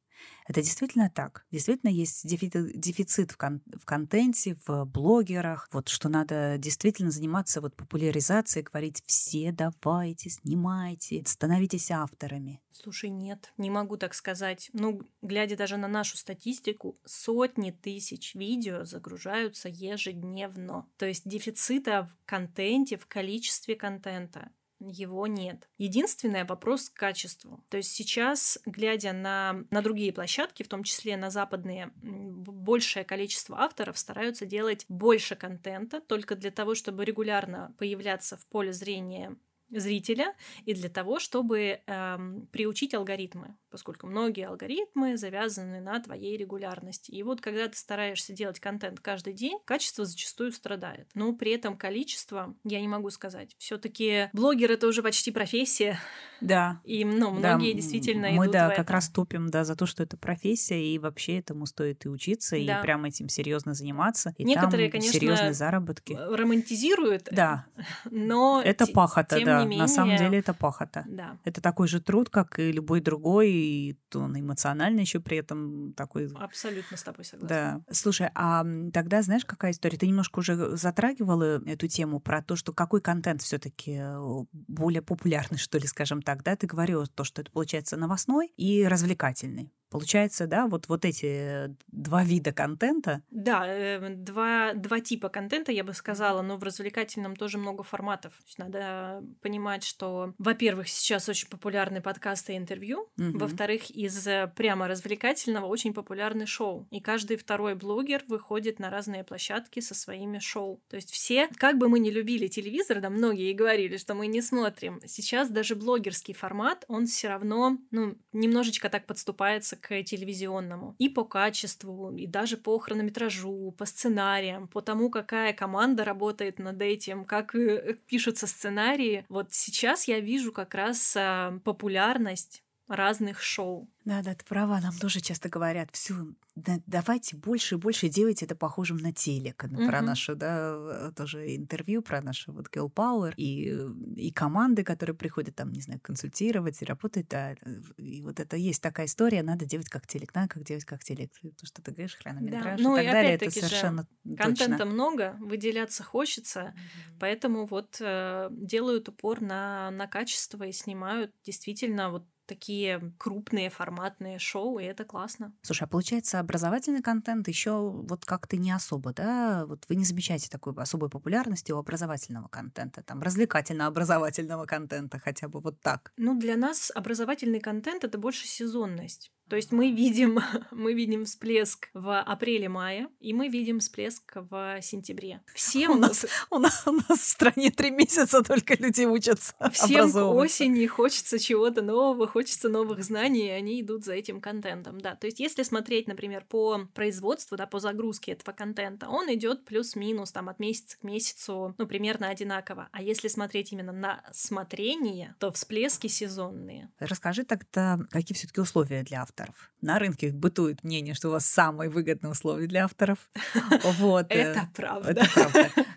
Это 0.46 0.60
действительно 0.60 1.10
так. 1.10 1.46
Действительно 1.50 1.90
есть 1.90 2.26
дефицит 2.26 3.32
в, 3.32 3.36
кон- 3.36 3.62
в 3.74 3.84
контенте, 3.84 4.56
в 4.66 4.84
блогерах. 4.84 5.68
Вот 5.72 5.88
что 5.88 6.08
надо 6.08 6.56
действительно 6.58 7.10
заниматься 7.10 7.60
вот 7.60 7.76
популяризацией, 7.76 8.64
говорить 8.64 9.02
все 9.06 9.52
давайте, 9.52 10.30
снимайте, 10.30 11.22
становитесь 11.26 11.90
авторами. 11.90 12.60
Слушай, 12.70 13.10
нет, 13.10 13.52
не 13.56 13.70
могу 13.70 13.96
так 13.96 14.14
сказать. 14.14 14.70
Ну, 14.72 15.02
глядя 15.20 15.56
даже 15.56 15.76
на 15.76 15.88
нашу 15.88 16.16
статистику, 16.16 16.98
сотни 17.04 17.70
тысяч 17.70 18.34
видео 18.34 18.84
загружаются 18.84 19.68
ежедневно. 19.68 20.88
То 20.96 21.06
есть 21.06 21.28
дефицита 21.28 22.04
в 22.04 22.26
контенте, 22.26 22.96
в 22.96 23.06
количестве 23.06 23.76
контента 23.76 24.50
его 24.88 25.26
нет. 25.26 25.68
Единственный 25.78 26.44
вопрос 26.44 26.90
к 26.90 26.94
качеству. 26.94 27.64
То 27.68 27.76
есть 27.76 27.92
сейчас, 27.92 28.58
глядя 28.66 29.12
на, 29.12 29.64
на 29.70 29.82
другие 29.82 30.12
площадки, 30.12 30.62
в 30.62 30.68
том 30.68 30.84
числе 30.84 31.16
на 31.16 31.30
западные, 31.30 31.92
большее 31.96 33.04
количество 33.04 33.60
авторов 33.60 33.98
стараются 33.98 34.46
делать 34.46 34.84
больше 34.88 35.36
контента 35.36 36.00
только 36.00 36.34
для 36.34 36.50
того, 36.50 36.74
чтобы 36.74 37.04
регулярно 37.04 37.74
появляться 37.78 38.36
в 38.36 38.46
поле 38.46 38.72
зрения 38.72 39.36
зрителя 39.70 40.34
и 40.64 40.74
для 40.74 40.88
того, 40.88 41.18
чтобы 41.18 41.80
эм, 41.86 42.46
приучить 42.52 42.94
алгоритмы, 42.94 43.56
поскольку 43.72 44.06
многие 44.06 44.46
алгоритмы 44.46 45.16
завязаны 45.16 45.80
на 45.80 45.98
твоей 45.98 46.36
регулярности. 46.36 47.10
И 47.10 47.22
вот 47.22 47.40
когда 47.40 47.66
ты 47.68 47.76
стараешься 47.76 48.32
делать 48.32 48.60
контент 48.60 49.00
каждый 49.00 49.32
день, 49.32 49.58
качество 49.64 50.04
зачастую 50.04 50.52
страдает. 50.52 51.08
Но 51.14 51.32
при 51.32 51.52
этом 51.52 51.76
количество 51.76 52.54
я 52.64 52.80
не 52.80 52.88
могу 52.88 53.10
сказать. 53.10 53.56
Все-таки 53.58 54.28
блогер 54.32 54.70
это 54.70 54.86
уже 54.86 55.02
почти 55.02 55.30
профессия. 55.30 55.98
Да. 56.40 56.80
И 56.84 57.04
ну, 57.04 57.30
многие 57.30 57.72
да, 57.72 57.76
действительно 57.76 58.30
мы 58.30 58.44
идут 58.44 58.52
да 58.52 58.70
в 58.70 58.76
как 58.76 58.90
раз 58.90 59.08
тупим 59.08 59.48
да 59.48 59.64
за 59.64 59.74
то, 59.74 59.86
что 59.86 60.02
это 60.02 60.16
профессия 60.16 60.84
и 60.84 60.98
вообще 60.98 61.38
этому 61.38 61.66
стоит 61.66 62.04
и 62.04 62.08
учиться 62.08 62.56
да. 62.56 62.78
и 62.78 62.82
прям 62.82 63.04
этим 63.04 63.28
серьезно 63.28 63.74
заниматься. 63.74 64.34
И 64.36 64.44
Некоторые, 64.44 64.90
там 64.90 65.00
конечно, 65.00 65.18
серьезные 65.18 65.54
заработки. 65.54 66.12
Романтизируют. 66.12 67.28
Да. 67.30 67.66
Но 68.10 68.60
это 68.62 68.86
пахота, 68.86 69.42
да 69.42 69.60
не 69.62 69.66
менее... 69.66 69.78
На 69.78 69.88
самом 69.88 70.16
деле 70.16 70.38
это 70.38 70.52
пахота. 70.52 71.04
Да. 71.08 71.38
Это 71.44 71.60
такой 71.60 71.88
же 71.88 72.00
труд, 72.00 72.28
как 72.28 72.58
и 72.58 72.70
любой 72.72 73.00
другой, 73.00 73.50
и 73.62 73.96
он 74.14 74.38
эмоционально 74.38 75.00
еще 75.00 75.20
при 75.20 75.38
этом 75.38 75.92
такой... 75.94 76.30
Абсолютно 76.34 76.96
с 76.96 77.02
тобой 77.02 77.24
согласна. 77.24 77.82
Да. 77.88 77.94
Слушай, 77.94 78.30
а 78.34 78.64
тогда 78.92 79.22
знаешь, 79.22 79.44
какая 79.44 79.72
история? 79.72 79.98
Ты 79.98 80.06
немножко 80.06 80.40
уже 80.40 80.76
затрагивала 80.76 81.62
эту 81.66 81.88
тему 81.88 82.20
про 82.20 82.42
то, 82.42 82.56
что 82.56 82.72
какой 82.72 83.00
контент 83.00 83.42
все 83.42 83.58
таки 83.58 83.98
э, 83.98 84.44
более 84.52 85.02
популярный, 85.02 85.58
что 85.58 85.78
ли, 85.78 85.86
скажем 85.86 86.22
так, 86.22 86.42
да? 86.42 86.56
Ты 86.56 86.66
говорила 86.66 87.06
то, 87.06 87.24
что 87.24 87.42
это 87.42 87.50
получается 87.50 87.96
новостной 87.96 88.52
и 88.56 88.84
развлекательный. 88.84 89.72
Получается, 89.92 90.46
да, 90.46 90.66
вот, 90.66 90.88
вот 90.88 91.04
эти 91.04 91.76
два 91.88 92.24
вида 92.24 92.52
контента. 92.52 93.22
Да, 93.30 93.66
э, 93.66 94.14
два, 94.14 94.72
два 94.72 95.00
типа 95.00 95.28
контента, 95.28 95.70
я 95.70 95.84
бы 95.84 95.92
сказала, 95.92 96.40
но 96.40 96.56
в 96.56 96.62
развлекательном 96.62 97.36
тоже 97.36 97.58
много 97.58 97.82
форматов. 97.82 98.32
То 98.32 98.44
есть 98.46 98.58
надо 98.58 99.22
понимать, 99.42 99.84
что, 99.84 100.32
во-первых, 100.38 100.88
сейчас 100.88 101.28
очень 101.28 101.48
популярны 101.48 102.00
подкасты 102.00 102.54
и 102.54 102.56
интервью, 102.56 103.10
угу. 103.18 103.38
во-вторых, 103.38 103.90
из 103.90 104.26
э, 104.26 104.50
прямо 104.56 104.88
развлекательного 104.88 105.66
очень 105.66 105.92
популярны 105.92 106.46
шоу. 106.46 106.88
И 106.90 107.00
каждый 107.00 107.36
второй 107.36 107.74
блогер 107.74 108.24
выходит 108.28 108.78
на 108.78 108.88
разные 108.88 109.24
площадки 109.24 109.80
со 109.80 109.94
своими 109.94 110.38
шоу. 110.38 110.80
То 110.88 110.96
есть 110.96 111.10
все, 111.10 111.48
как 111.56 111.76
бы 111.76 111.90
мы 111.90 111.98
ни 111.98 112.10
любили 112.10 112.46
телевизор, 112.46 113.00
да, 113.00 113.10
многие 113.10 113.50
и 113.50 113.54
говорили, 113.54 113.98
что 113.98 114.14
мы 114.14 114.26
не 114.26 114.40
смотрим, 114.40 115.00
сейчас 115.06 115.50
даже 115.50 115.76
блогерский 115.76 116.32
формат, 116.32 116.86
он 116.88 117.04
все 117.04 117.28
равно, 117.28 117.76
ну, 117.90 118.16
немножечко 118.32 118.88
так 118.88 119.04
подступается 119.04 119.76
к 119.82 120.02
телевизионному. 120.04 120.94
И 120.98 121.08
по 121.08 121.24
качеству, 121.24 122.16
и 122.16 122.26
даже 122.26 122.56
по 122.56 122.78
хронометражу, 122.78 123.74
по 123.76 123.84
сценариям, 123.84 124.68
по 124.68 124.80
тому, 124.80 125.10
какая 125.10 125.52
команда 125.52 126.04
работает 126.04 126.58
над 126.58 126.80
этим, 126.80 127.24
как 127.24 127.54
э, 127.54 127.98
пишутся 128.06 128.46
сценарии. 128.46 129.26
Вот 129.28 129.52
сейчас 129.52 130.08
я 130.08 130.20
вижу 130.20 130.52
как 130.52 130.74
раз 130.74 131.14
а, 131.16 131.58
популярность 131.64 132.62
разных 132.92 133.40
шоу. 133.40 133.88
Да, 134.04 134.22
да, 134.22 134.34
ты 134.34 134.44
права, 134.44 134.80
нам 134.80 134.92
тоже 134.98 135.20
часто 135.20 135.48
говорят, 135.48 135.90
все, 135.92 136.14
да, 136.56 136.78
давайте 136.86 137.36
больше 137.36 137.76
и 137.76 137.78
больше 137.78 138.08
делайте 138.08 138.46
это 138.46 138.56
похожим 138.56 138.96
на 138.96 139.12
телек. 139.12 139.64
Угу. 139.64 139.86
Про 139.86 140.02
наше, 140.02 140.34
да, 140.34 141.12
тоже 141.12 141.56
интервью, 141.56 142.02
про 142.02 142.20
наше 142.20 142.50
вот 142.50 142.66
Girl 142.66 142.92
Power 142.92 143.32
и, 143.36 143.78
и 144.16 144.32
команды, 144.32 144.82
которые 144.82 145.16
приходят 145.16 145.54
там, 145.54 145.70
не 145.70 145.80
знаю, 145.80 146.00
консультировать 146.00 146.82
и 146.82 146.84
работать, 146.84 147.28
да. 147.28 147.54
И 147.96 148.22
вот 148.22 148.40
это 148.40 148.56
есть 148.56 148.82
такая 148.82 149.06
история, 149.06 149.42
надо 149.42 149.66
делать 149.66 149.88
как 149.88 150.06
телек, 150.06 150.34
надо 150.34 150.48
как 150.48 150.64
делать 150.64 150.84
как 150.84 151.04
телек. 151.04 151.30
То, 151.40 151.66
что 151.66 151.80
ты 151.80 151.92
говоришь, 151.92 152.16
хронометраж 152.16 152.80
да. 152.80 152.82
ну, 152.82 152.96
и 152.96 153.00
так 153.00 153.06
и 153.06 153.12
далее, 153.12 153.34
это 153.34 153.50
совершенно 153.50 154.08
же, 154.24 154.36
Контента 154.36 154.84
много, 154.84 155.36
выделяться 155.40 156.02
хочется, 156.02 156.74
угу. 156.74 157.18
поэтому 157.20 157.66
вот 157.66 157.98
э, 158.00 158.48
делают 158.50 159.08
упор 159.08 159.40
на, 159.40 159.90
на 159.92 160.08
качество 160.08 160.64
и 160.64 160.72
снимают 160.72 161.32
действительно 161.44 162.10
вот 162.10 162.26
такие 162.52 163.14
крупные 163.18 163.70
форматные 163.70 164.38
шоу, 164.38 164.78
и 164.78 164.84
это 164.84 165.04
классно. 165.04 165.52
Слушай, 165.62 165.84
а 165.84 165.86
получается, 165.86 166.38
образовательный 166.38 167.02
контент 167.02 167.48
еще 167.48 167.90
вот 167.90 168.24
как-то 168.26 168.56
не 168.56 168.70
особо, 168.70 169.12
да? 169.14 169.64
Вот 169.66 169.86
вы 169.88 169.96
не 169.96 170.04
замечаете 170.04 170.48
такой 170.50 170.74
особой 170.76 171.08
популярности 171.08 171.72
у 171.72 171.78
образовательного 171.78 172.48
контента, 172.48 173.02
там, 173.02 173.22
развлекательно-образовательного 173.22 174.66
контента 174.66 175.18
хотя 175.18 175.48
бы 175.48 175.60
вот 175.60 175.80
так? 175.80 176.12
Ну, 176.16 176.38
для 176.38 176.56
нас 176.56 176.90
образовательный 176.94 177.60
контент— 177.60 178.04
это 178.04 178.18
больше 178.18 178.46
сезонность. 178.46 179.32
То 179.48 179.56
есть 179.56 179.72
мы 179.72 179.90
видим, 179.90 180.40
мы 180.70 180.94
видим 180.94 181.24
всплеск 181.24 181.88
в 181.94 182.20
апреле-мае, 182.20 183.08
и 183.20 183.34
мы 183.34 183.48
видим 183.48 183.80
всплеск 183.80 184.32
в 184.34 184.80
сентябре. 184.80 185.42
Все 185.54 185.88
у 185.88 185.94
нас, 185.94 186.26
у 186.50 186.58
нас, 186.58 186.82
у 186.86 186.92
нас 186.92 187.18
в 187.18 187.28
стране 187.28 187.70
три 187.70 187.90
месяца 187.90 188.42
только 188.42 188.74
люди 188.74 189.04
учатся 189.04 189.54
Всем 189.72 190.10
к 190.10 190.16
осени 190.16 190.86
хочется 190.86 191.38
чего-то 191.38 191.82
нового, 191.82 192.26
хочется 192.26 192.68
новых 192.68 193.02
знаний, 193.02 193.46
и 193.46 193.50
они 193.50 193.80
идут 193.80 194.04
за 194.04 194.14
этим 194.14 194.40
контентом, 194.40 195.00
да. 195.00 195.16
То 195.16 195.26
есть 195.26 195.40
если 195.40 195.62
смотреть, 195.62 196.08
например, 196.08 196.44
по 196.48 196.86
производству, 196.94 197.56
да, 197.56 197.66
по 197.66 197.80
загрузке 197.80 198.32
этого 198.32 198.54
контента, 198.54 199.08
он 199.08 199.32
идет 199.34 199.64
плюс-минус 199.64 200.32
там 200.32 200.48
от 200.48 200.58
месяца 200.58 200.98
к 200.98 201.02
месяцу, 201.02 201.74
ну, 201.78 201.86
примерно 201.86 202.28
одинаково. 202.28 202.88
А 202.92 203.02
если 203.02 203.28
смотреть 203.28 203.72
именно 203.72 203.92
на 203.92 204.22
смотрение, 204.32 205.34
то 205.38 205.50
всплески 205.52 206.06
сезонные. 206.06 206.90
Расскажи 206.98 207.44
тогда, 207.44 207.98
какие 208.10 208.36
все 208.36 208.46
таки 208.46 208.60
условия 208.60 209.02
для 209.02 209.22
авторов. 209.32 209.70
На 209.80 209.98
рынке 209.98 210.30
бытует 210.30 210.84
мнение, 210.84 211.14
что 211.14 211.28
у 211.28 211.32
вас 211.32 211.44
самые 211.44 211.90
выгодные 211.90 212.30
условия 212.30 212.66
для 212.66 212.84
авторов. 212.84 213.18
Вот. 213.98 214.26
Э, 214.30 214.34
это 214.34 214.68
правда. 214.74 215.26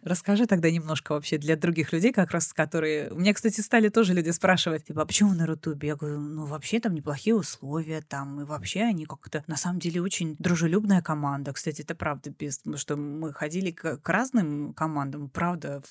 Расскажи 0.04 0.48
тогда 0.48 0.71
немножко 0.71 1.13
вообще 1.13 1.38
для 1.38 1.56
других 1.56 1.93
людей, 1.93 2.12
как 2.12 2.32
раз 2.32 2.52
которые... 2.54 3.12
Мне, 3.12 3.34
кстати, 3.34 3.62
стали 3.62 3.89
тоже 3.89 4.13
люди 4.13 4.32
спрашивать, 4.32 4.86
типа, 4.86 5.04
а 5.04 5.06
почему 5.06 5.34
на 5.34 5.45
Рутубе? 5.45 5.89
Я 5.89 5.95
говорю, 5.95 6.19
ну, 6.19 6.45
вообще 6.45 6.80
там 6.80 6.95
неплохие 6.95 7.36
условия, 7.36 8.02
там, 8.02 8.41
и 8.41 8.43
вообще 8.43 8.82
они 8.82 9.06
как-то, 9.06 9.43
на 9.48 9.56
самом 9.56 9.80
деле, 9.80 10.02
очень 10.02 10.36
дружелюбная 10.39 11.02
команда. 11.02 11.54
Кстати, 11.54 11.82
это 11.82 11.95
правда, 11.95 12.32
без, 12.32 12.62
что 12.76 12.95
мы 12.95 13.34
ходили 13.34 13.71
к, 13.71 13.98
к 13.98 14.10
разным 14.10 14.74
командам. 14.74 15.30
Правда, 15.30 15.82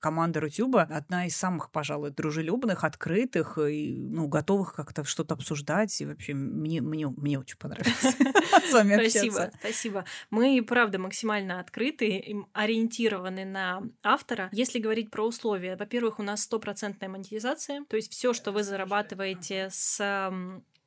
команда 0.00 0.40
Рутюба 0.40 0.82
одна 0.82 1.26
из 1.26 1.36
самых, 1.36 1.70
пожалуй, 1.70 2.10
дружелюбных, 2.10 2.84
открытых 2.84 3.58
и, 3.58 4.08
ну, 4.10 4.26
готовых 4.28 4.74
как-то 4.74 5.04
что-то 5.04 5.34
обсуждать. 5.34 6.00
И 6.00 6.06
вообще 6.06 6.34
мне, 6.70 6.80
мне, 6.80 7.06
мне 7.16 7.38
очень 7.38 7.58
понравилось 7.58 7.96
с 8.68 8.72
вами 8.72 8.94
Спасибо, 8.94 9.50
спасибо. 9.58 10.04
Мы, 10.30 10.62
правда, 10.62 10.98
максимально 10.98 11.58
открыты, 11.60 12.36
ориентированы 12.52 13.44
на 13.44 13.82
автора. 14.02 14.48
Если 14.52 14.78
говорить 14.78 15.10
про 15.10 15.26
условия, 15.26 15.76
во-первых, 15.76 16.18
у 16.18 16.22
нас 16.22 16.42
стопроцентная 16.42 17.08
монетизация, 17.08 17.84
то 17.88 17.96
есть 17.96 18.12
все, 18.12 18.32
что 18.32 18.52
вы 18.52 18.62
зарабатываете 18.62 19.68
с 19.70 20.00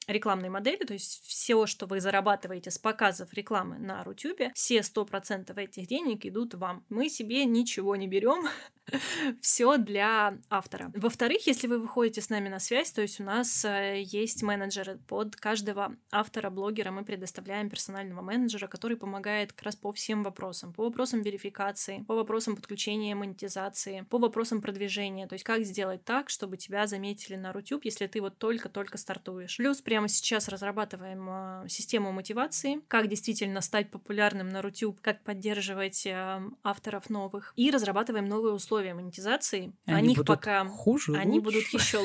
рекламной 0.07 0.49
модели, 0.49 0.83
то 0.83 0.93
есть 0.93 1.23
все, 1.25 1.65
что 1.65 1.85
вы 1.85 1.99
зарабатываете 1.99 2.71
с 2.71 2.77
показов 2.77 3.33
рекламы 3.33 3.77
на 3.77 4.03
Рутюбе, 4.03 4.51
все 4.55 4.79
100% 4.79 5.55
этих 5.55 5.87
денег 5.87 6.25
идут 6.25 6.53
вам. 6.55 6.85
Мы 6.89 7.09
себе 7.09 7.45
ничего 7.45 7.95
не 7.95 8.07
берем, 8.07 8.47
все 9.41 9.77
для 9.77 10.37
автора. 10.49 10.91
Во-вторых, 10.95 11.47
если 11.47 11.67
вы 11.67 11.79
выходите 11.79 12.21
с 12.21 12.29
нами 12.29 12.49
на 12.49 12.59
связь, 12.59 12.91
то 12.91 13.01
есть 13.01 13.19
у 13.19 13.23
нас 13.23 13.65
э, 13.65 14.01
есть 14.01 14.43
менеджеры 14.43 14.97
под 15.07 15.35
каждого 15.35 15.95
автора, 16.11 16.49
блогера, 16.49 16.91
мы 16.91 17.03
предоставляем 17.03 17.69
персонального 17.69 18.21
менеджера, 18.21 18.67
который 18.67 18.97
помогает 18.97 19.53
как 19.53 19.63
раз 19.63 19.75
по 19.75 19.91
всем 19.91 20.23
вопросам, 20.23 20.73
по 20.73 20.83
вопросам 20.83 21.21
верификации, 21.21 22.03
по 22.07 22.15
вопросам 22.15 22.55
подключения 22.55 23.15
монетизации, 23.15 24.05
по 24.09 24.17
вопросам 24.17 24.61
продвижения, 24.61 25.27
то 25.27 25.33
есть 25.33 25.45
как 25.45 25.63
сделать 25.63 26.03
так, 26.03 26.29
чтобы 26.29 26.57
тебя 26.57 26.87
заметили 26.87 27.35
на 27.35 27.53
Рутюб, 27.53 27.85
если 27.85 28.07
ты 28.07 28.21
вот 28.21 28.37
только-только 28.37 28.97
стартуешь. 28.97 29.57
Плюс 29.57 29.81
прямо 29.93 30.07
сейчас 30.07 30.49
разрабатываем 30.49 31.27
э, 31.29 31.69
систему 31.69 32.11
мотивации, 32.11 32.81
как 32.87 33.07
действительно 33.07 33.61
стать 33.61 33.91
популярным 33.91 34.49
на 34.49 34.61
Рутюб, 34.61 34.99
как 35.01 35.23
поддерживать 35.23 36.05
э, 36.05 36.41
авторов 36.63 37.09
новых, 37.09 37.53
и 37.55 37.69
разрабатываем 37.69 38.25
новые 38.25 38.53
условия 38.53 38.73
условия 38.73 38.95
монетизации. 38.95 39.71
Они 39.85 39.97
О 39.97 40.01
них 40.01 40.17
будут 40.17 40.27
пока 40.27 40.65
хуже, 40.65 41.15
они 41.15 41.39
лучше. 41.39 41.43
будут 41.43 41.73
еще 41.73 41.97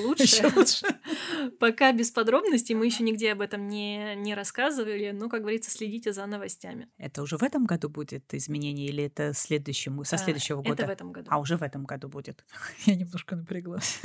лучше. 0.55 0.87
Пока 1.59 1.93
без 1.93 2.11
подробностей, 2.11 2.75
мы 2.75 2.85
еще 2.85 3.05
нигде 3.05 3.33
об 3.33 3.41
этом 3.41 3.69
не, 3.69 4.15
не 4.17 4.35
рассказывали, 4.35 5.11
но, 5.13 5.31
как 5.31 5.41
говорится, 5.41 5.71
следите 5.71 6.13
за 6.13 6.27
новостями. 6.27 6.89
Это 6.99 7.23
уже 7.23 7.39
в 7.39 7.43
этом 7.43 7.65
году 7.65 7.89
будет 7.89 8.35
изменение 8.35 8.89
или 8.89 9.05
это 9.05 9.33
следующему, 9.33 10.05
со 10.05 10.17
А, 10.17 10.19
следующего 10.19 10.61
года? 10.61 10.75
Это 10.75 10.87
в 10.87 10.91
этом 10.91 11.13
году. 11.13 11.29
А 11.31 11.39
уже 11.39 11.57
в 11.57 11.63
этом 11.63 11.85
году 11.85 12.09
будет. 12.09 12.45
Я 12.85 12.97
немножко 12.97 13.35
напряглась. 13.35 14.01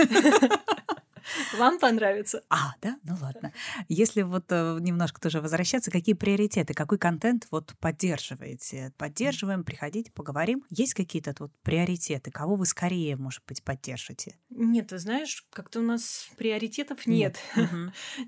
Вам 1.58 1.80
понравится. 1.80 2.44
А, 2.50 2.74
да? 2.82 2.98
Ну 3.04 3.16
ладно. 3.22 3.54
Если 3.90 4.22
вот 4.22 4.46
э, 4.50 4.78
немножко 4.80 5.20
тоже 5.20 5.42
возвращаться, 5.42 5.92
какие 5.92 6.16
приоритеты, 6.16 6.74
какой 6.74 6.98
контент 6.98 7.48
вот 7.52 7.74
поддерживаете? 7.80 8.94
Поддерживаем, 8.98 9.64
приходите, 9.64 10.12
поговорим. 10.12 10.64
Есть 10.70 10.94
какие-то 10.94 11.36
вот 11.40 11.52
приоритеты? 11.62 12.32
Кого 12.32 12.56
вы 12.56 12.66
скорее, 12.66 13.16
может 13.16 13.44
быть, 13.48 13.64
поддержите? 13.64 14.36
Нет, 14.50 14.88
ты 14.88 14.98
знаешь, 14.98 15.46
как-то 15.52 15.80
у 15.80 15.84
нас 15.84 16.30
приоритетов 16.38 17.08
нет. 17.08 17.38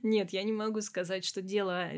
Нет, 0.03 0.29
я 0.33 0.43
не 0.43 0.53
могу 0.53 0.81
сказать, 0.81 1.25
что 1.25 1.41
дело 1.41 1.89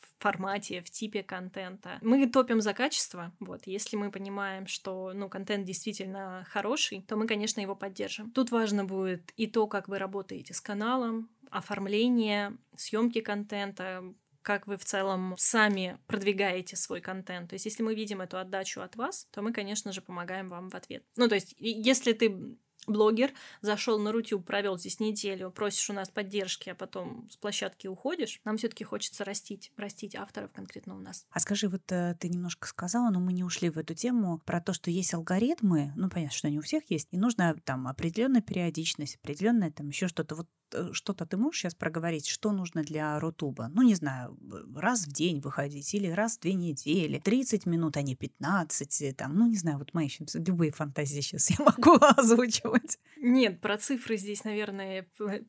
формате, 0.21 0.81
в 0.81 0.89
типе 0.89 1.23
контента. 1.23 1.97
Мы 2.01 2.27
топим 2.27 2.61
за 2.61 2.73
качество. 2.73 3.31
Вот, 3.39 3.61
если 3.65 3.97
мы 3.97 4.11
понимаем, 4.11 4.67
что 4.67 5.11
ну, 5.13 5.29
контент 5.29 5.65
действительно 5.65 6.45
хороший, 6.49 7.01
то 7.07 7.15
мы, 7.15 7.27
конечно, 7.27 7.61
его 7.61 7.75
поддержим. 7.75 8.31
Тут 8.31 8.51
важно 8.51 8.85
будет 8.85 9.31
и 9.35 9.47
то, 9.47 9.67
как 9.67 9.87
вы 9.87 9.97
работаете 9.97 10.53
с 10.53 10.61
каналом, 10.61 11.29
оформление, 11.49 12.57
съемки 12.75 13.21
контента, 13.21 14.03
как 14.41 14.67
вы 14.67 14.77
в 14.77 14.85
целом 14.85 15.35
сами 15.37 15.97
продвигаете 16.07 16.75
свой 16.75 17.01
контент. 17.01 17.49
То 17.49 17.55
есть, 17.55 17.65
если 17.65 17.83
мы 17.83 17.93
видим 17.93 18.21
эту 18.21 18.37
отдачу 18.37 18.81
от 18.81 18.95
вас, 18.95 19.27
то 19.31 19.41
мы, 19.41 19.53
конечно 19.53 19.91
же, 19.91 20.01
помогаем 20.01 20.49
вам 20.49 20.69
в 20.69 20.75
ответ. 20.75 21.03
Ну, 21.15 21.27
то 21.27 21.35
есть, 21.35 21.53
если 21.57 22.13
ты 22.13 22.57
блогер, 22.87 23.31
зашел 23.61 23.99
на 23.99 24.11
Рутюб, 24.11 24.45
провел 24.45 24.77
здесь 24.77 24.99
неделю, 24.99 25.51
просишь 25.51 25.89
у 25.89 25.93
нас 25.93 26.09
поддержки, 26.09 26.69
а 26.69 26.75
потом 26.75 27.27
с 27.29 27.37
площадки 27.37 27.87
уходишь, 27.87 28.39
нам 28.43 28.57
все-таки 28.57 28.83
хочется 28.83 29.23
растить, 29.23 29.71
растить 29.77 30.15
авторов 30.15 30.51
конкретно 30.51 30.95
у 30.95 30.99
нас. 30.99 31.25
А 31.29 31.39
скажи, 31.39 31.67
вот 31.69 31.83
э, 31.91 32.15
ты 32.19 32.29
немножко 32.29 32.67
сказала, 32.67 33.09
но 33.11 33.19
мы 33.19 33.33
не 33.33 33.43
ушли 33.43 33.69
в 33.69 33.77
эту 33.77 33.93
тему 33.93 34.39
про 34.45 34.61
то, 34.61 34.73
что 34.73 34.89
есть 34.89 35.13
алгоритмы, 35.13 35.93
ну 35.95 36.09
понятно, 36.09 36.35
что 36.35 36.47
они 36.47 36.59
у 36.59 36.61
всех 36.61 36.89
есть, 36.89 37.07
и 37.11 37.17
нужна 37.17 37.55
там 37.63 37.87
определенная 37.87 38.41
периодичность, 38.41 39.15
определенная 39.15 39.71
там 39.71 39.89
еще 39.89 40.07
что-то. 40.07 40.35
Вот 40.35 40.47
э, 40.73 40.89
что-то 40.91 41.25
ты 41.25 41.37
можешь 41.37 41.61
сейчас 41.61 41.75
проговорить, 41.75 42.27
что 42.27 42.51
нужно 42.51 42.83
для 42.83 43.19
Рутуба? 43.19 43.69
Ну 43.73 43.83
не 43.83 43.95
знаю, 43.95 44.37
раз 44.75 45.05
в 45.05 45.11
день 45.11 45.39
выходить 45.39 45.93
или 45.93 46.07
раз 46.07 46.37
в 46.37 46.41
две 46.41 46.53
недели, 46.53 47.19
30 47.19 47.65
минут, 47.67 47.97
а 47.97 48.01
не 48.01 48.15
15, 48.15 49.01
э, 49.01 49.13
там, 49.13 49.35
ну 49.35 49.47
не 49.47 49.57
знаю, 49.57 49.77
вот 49.77 49.93
мои 49.93 50.05
еще 50.05 50.25
любые 50.33 50.71
фантазии 50.71 51.21
сейчас 51.21 51.49
я 51.51 51.63
могу 51.63 51.97
озвучивать. 52.17 52.70
Нет, 53.17 53.61
про 53.61 53.77
цифры 53.77 54.17
здесь, 54.17 54.43
наверное, 54.43 55.07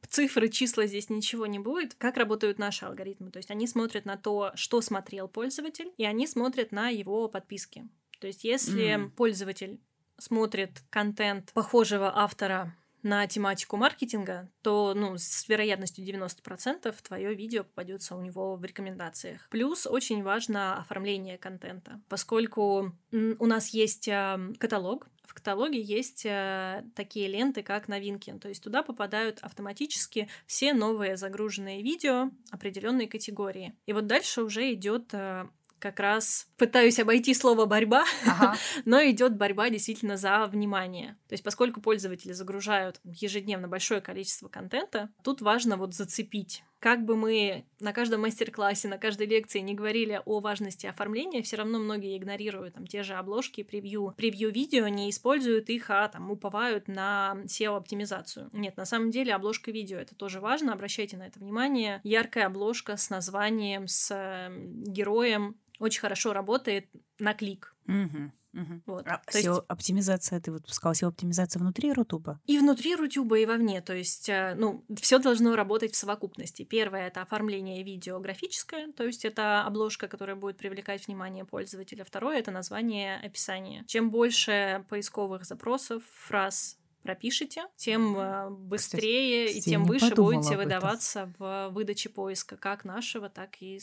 цифры, 0.09 0.49
числа 0.49 0.87
здесь 0.87 1.09
ничего 1.11 1.47
не 1.47 1.59
будет. 1.59 1.95
Как 1.95 2.17
работают 2.17 2.59
наши 2.59 2.85
алгоритмы? 2.85 3.31
То 3.31 3.39
есть 3.39 3.51
они 3.51 3.67
смотрят 3.67 4.05
на 4.05 4.17
то, 4.17 4.53
что 4.55 4.81
смотрел 4.81 5.29
пользователь, 5.29 5.93
и 5.97 6.05
они 6.05 6.27
смотрят 6.27 6.73
на 6.73 6.89
его 6.89 7.29
подписки. 7.29 7.89
То 8.21 8.27
есть 8.27 8.45
если 8.45 8.89
М. 8.89 9.11
пользователь 9.11 9.81
смотрит 10.19 10.83
контент 10.91 11.53
похожего 11.53 12.13
автора 12.15 12.77
на 13.03 13.27
тематику 13.27 13.77
маркетинга, 13.77 14.51
то 14.63 14.95
ну, 14.95 15.17
с 15.17 15.49
вероятностью 15.49 16.05
90% 16.05 16.95
твое 17.03 17.35
видео 17.35 17.65
попадется 17.65 18.15
у 18.15 18.21
него 18.21 18.57
в 18.57 18.65
рекомендациях. 18.65 19.49
Плюс 19.51 19.87
очень 19.87 20.23
важно 20.23 20.79
оформление 20.79 21.39
контента, 21.39 22.01
поскольку 22.09 22.93
у 23.13 23.47
нас 23.47 23.69
есть 23.69 24.09
а, 24.09 24.41
каталог, 24.59 25.09
в 25.33 25.35
каталоге 25.35 25.81
есть 25.81 26.27
э, 26.27 26.85
такие 26.95 27.27
ленты, 27.27 27.63
как 27.63 27.89
новинки. 27.89 28.31
То 28.39 28.51
есть 28.51 28.63
туда 28.63 28.83
попадают 28.83 29.39
автоматически 29.39 30.29
все 30.45 30.75
новые 30.75 31.17
загруженные 31.17 31.83
видео 31.83 32.31
определенной 32.51 33.07
категории. 33.07 33.73
И 33.87 33.95
вот 33.95 34.07
дальше 34.07 34.43
уже 34.43 34.75
идет 34.75 35.15
э, 35.15 35.49
как 35.83 35.99
раз 35.99 36.47
пытаюсь 36.57 37.01
обойти 37.01 37.35
слово 37.35 37.67
борьба, 37.67 38.05
Ага. 38.25 38.57
но 38.85 39.03
идет 39.03 39.37
борьба 39.37 39.69
действительно 39.69 40.17
за 40.17 40.47
внимание. 40.47 41.19
То 41.29 41.33
есть, 41.33 41.43
поскольку 41.43 41.81
пользователи 41.81 42.31
загружают 42.31 43.01
ежедневно 43.03 43.67
большое 43.67 44.01
количество 44.01 44.49
контента, 44.49 45.11
тут 45.25 45.41
важно 45.41 45.77
вот 45.77 45.93
зацепить. 45.93 46.63
Как 46.83 47.05
бы 47.05 47.15
мы 47.15 47.65
на 47.79 47.93
каждом 47.93 48.23
мастер-классе, 48.23 48.89
на 48.89 48.99
каждой 48.99 49.29
лекции 49.29 49.61
не 49.61 49.73
говорили 49.73 50.21
о 50.25 50.41
важности 50.41 50.87
оформления, 50.87 51.41
все 51.41 51.55
равно 51.55 51.79
многие 51.79 52.19
игнорируют 52.19 52.75
там 52.75 52.89
те 52.89 53.05
же 53.05 53.15
обложки, 53.15 53.63
превью, 53.63 54.15
превью-видео, 54.17 54.89
не 54.89 55.09
используют 55.09 55.71
их, 55.71 55.91
а 55.91 56.09
там 56.09 56.33
уповают 56.33 56.89
на 56.89 57.37
SEO-оптимизацию. 57.45 58.51
Нет, 58.53 58.77
на 58.77 58.85
самом 58.85 59.13
деле 59.13 59.33
обложка 59.33 59.71
видео 59.71 59.97
это 59.97 60.17
тоже 60.17 60.41
важно, 60.41 60.73
обращайте 60.73 61.17
на 61.17 61.29
это 61.29 61.39
внимание. 61.39 62.01
Яркая 62.03 62.47
обложка 62.47 62.97
с 62.97 63.11
названием, 63.11 63.87
с 63.87 64.11
э, 64.11 64.53
героем 64.85 65.55
очень 65.79 66.01
хорошо 66.01 66.33
работает 66.33 66.89
на 67.21 67.33
клик. 67.33 67.77
Мгм, 67.87 68.33
мгм. 68.53 68.83
Вот. 68.87 69.07
А 69.07 69.19
То 69.19 69.39
есть 69.39 69.49
SEO-оптимизация, 69.49 70.41
ты 70.41 70.53
вот 70.53 70.69
сказала, 70.69 70.95
SEO-оптимизация 70.95 71.61
внутри 71.61 71.93
Рутуба? 71.93 72.41
и 72.47 72.59
внутри 72.59 72.95
Рутюба, 72.95 73.39
и 73.39 73.47
вовне. 73.47 73.81
То 73.81 73.95
есть, 73.95 74.29
э, 74.29 74.55
ну, 74.57 74.85
все 75.01 75.19
должно 75.19 75.57
работать 75.57 75.93
в 75.93 75.97
совокупности. 75.97 76.65
Первое 76.65 77.09
это 77.09 77.23
оформление 77.23 77.83
видео 77.83 78.19
графическое, 78.21 78.93
то 78.93 79.05
есть 79.05 79.25
это 79.25 79.63
обложка, 79.65 80.09
которая 80.09 80.37
будет 80.37 80.59
привлекать 80.59 81.07
внимание 81.07 81.45
пользователя. 81.45 82.05
Второе 82.05 82.39
это 82.39 82.51
название 82.51 83.17
описания. 83.17 83.85
Чем 83.87 84.11
больше 84.11 84.85
поисковых 84.89 85.45
запросов, 85.45 86.03
фраз 86.15 86.79
пропишите, 87.03 87.65
тем 87.77 88.17
э, 88.17 88.51
быстрее 88.51 89.47
кстати, 89.47 89.59
и 89.59 89.71
тем 89.71 89.85
выше 89.85 90.15
будете 90.15 90.57
выдаваться 90.57 91.33
в 91.39 91.71
выдаче 91.71 92.09
поиска 92.09 92.57
как 92.57 92.85
нашего, 92.85 93.29
так 93.29 93.61
и 93.61 93.81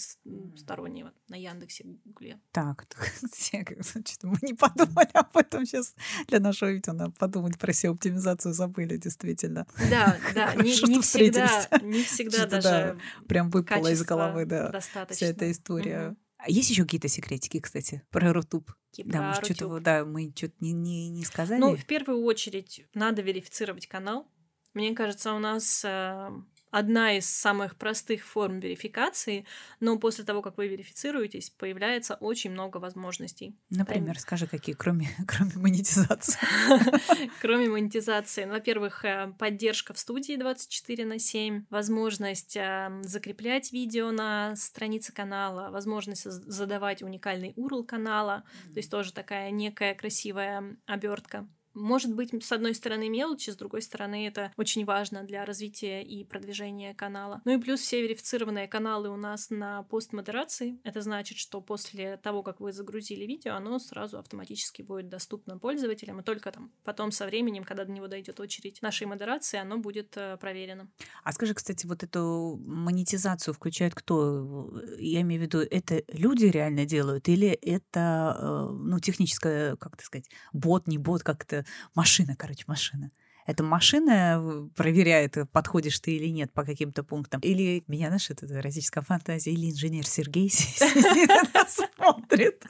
стороннего 0.55 1.12
на 1.27 1.36
Яндексе, 1.36 1.86
Гугле. 2.05 2.39
Так, 2.51 2.86
что-то 3.34 4.27
мы 4.27 4.38
не 4.41 4.53
подумали 4.53 5.10
об 5.13 5.36
этом 5.38 5.65
сейчас. 5.65 5.95
Для 6.27 6.39
нашего 6.39 6.69
видео 6.69 6.93
надо 6.93 7.12
подумать 7.12 7.58
про 7.58 7.71
SEO-оптимизацию, 7.71 8.53
забыли 8.53 8.97
действительно. 8.97 9.67
Да, 9.89 10.17
да, 10.34 10.55
не, 10.55 10.71
не 10.88 11.01
всегда, 11.01 11.67
не 11.82 12.03
всегда 12.03 12.45
даже 12.45 12.99
Прям 13.27 13.49
выпала 13.49 13.88
из 13.88 14.03
головы, 14.03 14.45
да, 14.45 14.79
вся 15.10 15.27
эта 15.27 15.51
история. 15.51 16.15
А 16.39 16.49
есть 16.49 16.69
еще 16.69 16.84
какие-то 16.84 17.10
секретики, 17.10 17.60
кстати, 17.60 18.02
про 18.12 18.32
Рутуб? 18.32 18.71
Да, 18.97 19.21
может, 19.21 19.45
что-то, 19.45 19.80
да, 19.82 20.06
мы 20.06 20.32
что-то 20.34 20.56
не, 20.62 20.71
не, 20.71 21.10
не 21.10 21.25
сказали. 21.25 21.60
Ну, 21.60 21.75
в 21.75 21.86
первую 21.86 22.23
очередь, 22.23 22.86
надо 22.93 23.21
верифицировать 23.21 23.88
канал. 23.88 24.25
Мне 24.73 24.95
кажется, 24.95 25.34
у 25.34 25.39
нас 25.39 25.84
э, 25.84 26.30
одна 26.71 27.17
из 27.17 27.29
самых 27.29 27.75
простых 27.75 28.25
форм 28.25 28.60
верификации, 28.60 29.45
но 29.79 29.97
после 29.97 30.23
того, 30.23 30.41
как 30.41 30.58
вы 30.58 30.67
верифицируетесь, 30.67 31.49
появляется 31.49 32.15
очень 32.15 32.51
много 32.51 32.77
возможностей. 32.77 33.55
Например, 33.69 34.15
Там... 34.15 34.21
скажи, 34.21 34.47
какие, 34.47 34.75
кроме, 34.75 35.10
кроме 35.27 35.53
монетизации? 35.55 36.39
Кроме 37.41 37.69
монетизации. 37.69 38.45
Ну, 38.45 38.53
во-первых, 38.53 39.05
э, 39.05 39.34
поддержка 39.38 39.93
в 39.93 39.99
студии 39.99 40.36
24 40.36 41.05
на 41.05 41.19
7, 41.19 41.65
возможность 41.69 42.55
э, 42.55 42.89
закреплять 43.03 43.71
видео 43.71 44.12
на 44.12 44.55
странице 44.55 45.13
канала, 45.13 45.69
возможность 45.71 46.23
задавать 46.23 47.01
уникальный 47.01 47.53
URL 47.55 47.86
канала, 47.86 48.43
то 48.73 48.77
есть 48.77 48.91
тоже 48.91 49.13
такая 49.13 49.51
некая 49.51 49.95
красивая 49.95 50.77
обертка 50.86 51.47
может 51.80 52.13
быть, 52.13 52.44
с 52.44 52.52
одной 52.52 52.76
стороны, 52.76 53.10
мелочи, 53.10 53.50
с 53.50 53.56
другой 53.56 53.82
стороны, 53.82 54.28
это 54.28 54.52
очень 54.58 54.86
важно 54.86 55.24
для 55.24 55.46
развития 55.46 56.04
и 56.04 56.24
продвижения 56.24 56.94
канала. 56.94 57.42
Ну 57.46 57.58
и 57.58 57.62
плюс 57.62 57.80
все 57.80 58.02
верифицированные 58.02 58.68
каналы 58.68 59.10
у 59.10 59.15
нас 59.15 59.50
на 59.50 59.84
постмодерации. 59.84 60.80
Это 60.84 61.02
значит, 61.02 61.38
что 61.38 61.62
после 61.62 62.18
того, 62.18 62.44
как 62.44 62.60
вы 62.60 62.74
загрузили 62.74 63.26
видео, 63.26 63.54
оно 63.54 63.80
сразу 63.80 64.20
автоматически 64.20 64.82
будет 64.82 65.10
доступно 65.10 65.58
пользователям, 65.58 66.20
и 66.20 66.24
только 66.24 66.52
там 66.52 66.72
потом 66.84 67.12
со 67.12 67.26
временем, 67.26 67.63
когда 67.63 67.86
до 67.86 67.92
него 67.92 68.08
дойдет 68.08 68.39
очередь 68.39 68.82
нашей 68.82 69.08
модерации, 69.08 69.58
оно 69.58 69.78
будет 69.78 70.15
э, 70.18 70.38
проверено. 70.38 70.89
А 71.24 71.32
скажи, 71.32 71.54
кстати, 71.54 71.86
вот 71.86 72.04
эту 72.04 72.60
монетизацию 72.65 73.54
включает 73.54 73.96
кто? 73.96 74.82
Я 74.98 75.22
имею 75.22 75.42
в 75.42 75.44
виду, 75.46 75.60
это 75.60 76.04
люди 76.10 76.46
реально 76.46 76.86
делают 76.86 77.28
или 77.30 77.50
это, 77.50 78.38
э, 78.39 78.74
ну, 78.74 79.00
техническое, 79.00 79.76
как 79.78 79.96
так 79.96 80.06
сказать, 80.06 80.30
бот, 80.54 80.88
не 80.88 80.98
бот, 80.98 81.24
как-то 81.24 81.65
машина, 81.95 82.36
короче, 82.36 82.63
машина. 82.67 83.12
Эта 83.49 83.63
машина 83.63 84.69
проверяет, 84.75 85.36
подходишь 85.51 85.99
ты 85.99 86.12
или 86.12 86.27
нет 86.27 86.53
по 86.53 86.63
каким-то 86.63 87.03
пунктам. 87.03 87.41
Или 87.41 87.84
меня, 87.88 88.10
знаешь, 88.10 88.29
это 88.29 88.45
эротическая 88.45 89.03
фантазия, 89.03 89.51
или 89.51 89.71
инженер 89.71 90.05
Сергей 90.05 90.51
смотрит. 91.67 92.63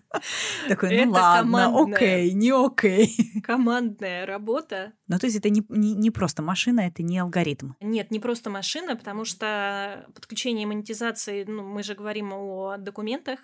Такой, 0.69 1.03
ну 1.03 1.12
ладно, 1.12 1.81
окей, 1.81 2.31
не 2.31 2.51
окей. 2.51 3.41
Командная 3.43 4.25
работа. 4.25 4.93
Ну, 5.09 5.19
то 5.19 5.25
есть 5.25 5.35
это 5.35 5.49
не, 5.49 5.65
не, 5.67 5.95
не 5.95 6.12
просто 6.12 6.41
машина, 6.41 6.81
это 6.81 7.03
не 7.03 7.19
алгоритм. 7.19 7.73
Нет, 7.81 8.09
не 8.09 8.21
просто 8.21 8.49
машина, 8.49 8.95
потому 8.95 9.25
что 9.25 10.05
подключение 10.15 10.65
монетизации, 10.65 11.43
ну, 11.43 11.62
мы 11.62 11.83
же 11.83 11.93
говорим 11.93 12.31
о 12.31 12.77
документах, 12.77 13.39